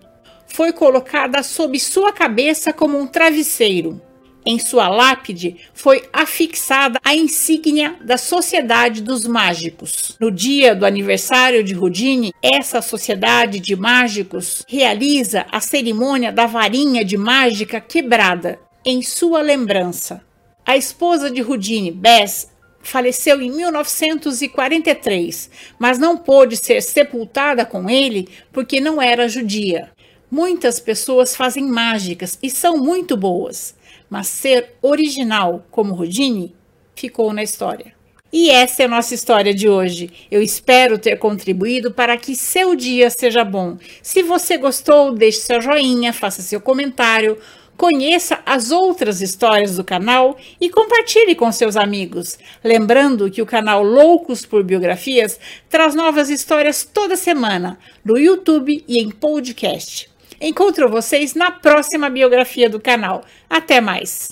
foi 0.46 0.72
colocada 0.72 1.42
sob 1.42 1.78
sua 1.78 2.12
cabeça 2.12 2.72
como 2.72 2.98
um 2.98 3.06
travesseiro. 3.06 4.00
Em 4.44 4.58
sua 4.58 4.88
lápide 4.88 5.56
foi 5.72 6.02
afixada 6.12 6.98
a 7.04 7.14
insígnia 7.14 7.96
da 8.02 8.18
Sociedade 8.18 9.00
dos 9.00 9.26
Mágicos. 9.26 10.16
No 10.18 10.32
dia 10.32 10.74
do 10.74 10.84
aniversário 10.84 11.62
de 11.62 11.76
Houdini, 11.76 12.32
essa 12.42 12.82
sociedade 12.82 13.60
de 13.60 13.76
mágicos 13.76 14.64
realiza 14.66 15.46
a 15.52 15.60
cerimônia 15.60 16.32
da 16.32 16.46
varinha 16.46 17.04
de 17.04 17.16
mágica 17.16 17.80
quebrada 17.80 18.58
em 18.84 19.00
sua 19.00 19.40
lembrança. 19.42 20.22
A 20.66 20.76
esposa 20.76 21.30
de 21.30 21.42
Houdini, 21.42 21.90
Bess, 21.90 22.51
faleceu 22.82 23.40
em 23.40 23.50
1943, 23.50 25.50
mas 25.78 25.98
não 25.98 26.16
pôde 26.16 26.56
ser 26.56 26.82
sepultada 26.82 27.64
com 27.64 27.88
ele 27.88 28.28
porque 28.52 28.80
não 28.80 29.00
era 29.00 29.28
judia. 29.28 29.90
Muitas 30.30 30.80
pessoas 30.80 31.36
fazem 31.36 31.64
mágicas 31.64 32.38
e 32.42 32.50
são 32.50 32.78
muito 32.78 33.16
boas, 33.16 33.76
mas 34.08 34.28
ser 34.28 34.74
original 34.82 35.64
como 35.70 35.94
Houdini 35.94 36.54
ficou 36.94 37.32
na 37.32 37.42
história. 37.42 37.94
E 38.32 38.48
essa 38.48 38.82
é 38.82 38.86
a 38.86 38.88
nossa 38.88 39.14
história 39.14 39.52
de 39.52 39.68
hoje. 39.68 40.10
Eu 40.30 40.40
espero 40.40 40.98
ter 40.98 41.18
contribuído 41.18 41.92
para 41.92 42.16
que 42.16 42.34
seu 42.34 42.74
dia 42.74 43.10
seja 43.10 43.44
bom. 43.44 43.76
Se 44.02 44.22
você 44.22 44.56
gostou, 44.56 45.12
deixe 45.12 45.40
seu 45.40 45.60
joinha, 45.60 46.14
faça 46.14 46.40
seu 46.40 46.58
comentário, 46.58 47.36
conheça 47.82 48.38
as 48.46 48.70
outras 48.70 49.20
histórias 49.20 49.74
do 49.76 49.82
canal 49.82 50.36
e 50.60 50.70
compartilhe 50.70 51.34
com 51.34 51.50
seus 51.50 51.76
amigos. 51.76 52.38
Lembrando 52.62 53.28
que 53.28 53.42
o 53.42 53.46
canal 53.46 53.82
Loucos 53.82 54.46
por 54.46 54.62
Biografias 54.62 55.40
traz 55.68 55.92
novas 55.92 56.30
histórias 56.30 56.84
toda 56.84 57.16
semana 57.16 57.76
no 58.04 58.16
YouTube 58.16 58.84
e 58.86 59.00
em 59.00 59.10
podcast. 59.10 60.08
Encontro 60.40 60.88
vocês 60.88 61.34
na 61.34 61.50
próxima 61.50 62.08
biografia 62.08 62.70
do 62.70 62.78
canal. 62.78 63.24
Até 63.50 63.80
mais! 63.80 64.30